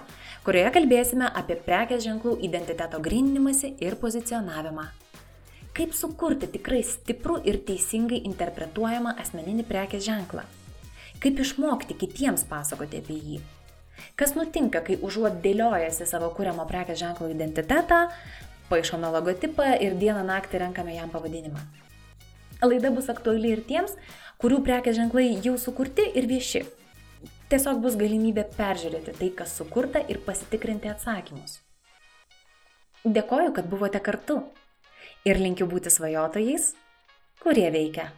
kurioje 0.45 0.73
kalbėsime 0.75 1.31
apie 1.41 1.57
prekės 1.65 2.03
ženklų 2.05 2.35
identiteto 2.45 2.99
grinimąsi 3.01 3.71
ir 3.81 3.95
pozicionavimą. 4.03 4.83
Kaip 5.73 5.95
sukurti 5.97 6.51
tikrai 6.53 6.83
stiprų 6.85 7.39
ir 7.49 7.57
teisingai 7.65 8.21
interpretuojamą 8.29 9.15
asmeninį 9.25 9.65
prekės 9.71 10.05
ženklą? 10.05 10.45
Kaip 11.17 11.41
išmokti 11.41 11.97
kitiems 12.05 12.45
pasakoti 12.45 13.01
apie 13.01 13.17
jį? 13.17 13.41
Kas 14.19 14.35
nutinka, 14.37 14.81
kai 14.85 14.97
užuot 15.01 15.39
dėliojasi 15.43 16.07
savo 16.09 16.31
kūriamo 16.35 16.65
prekės 16.69 16.99
ženklo 17.01 17.29
identitetą, 17.31 18.03
paaišome 18.69 19.09
logotipą 19.13 19.73
ir 19.83 19.97
dieną 19.99 20.23
naktį 20.27 20.61
renkame 20.65 20.95
jam 20.95 21.09
pavadinimą? 21.13 21.63
Laida 22.61 22.91
bus 22.93 23.09
aktuali 23.09 23.55
ir 23.55 23.63
tiems, 23.65 23.97
kurių 24.41 24.61
prekės 24.65 24.99
ženklai 24.99 25.31
jau 25.41 25.57
sukurti 25.57 26.05
ir 26.13 26.29
vieši. 26.29 26.63
Tiesiog 27.51 27.81
bus 27.83 27.97
galimybė 27.99 28.45
peržiūrėti 28.55 29.17
tai, 29.17 29.29
kas 29.35 29.57
sukurta 29.59 29.99
ir 30.07 30.21
pasitikrinti 30.23 30.87
atsakymus. 30.91 31.59
Dėkoju, 33.03 33.51
kad 33.57 33.67
buvote 33.67 33.99
kartu 33.99 34.39
ir 35.25 35.41
linkiu 35.41 35.65
būti 35.69 35.91
svajotojais, 35.91 36.71
kurie 37.41 37.67
veikia. 37.73 38.11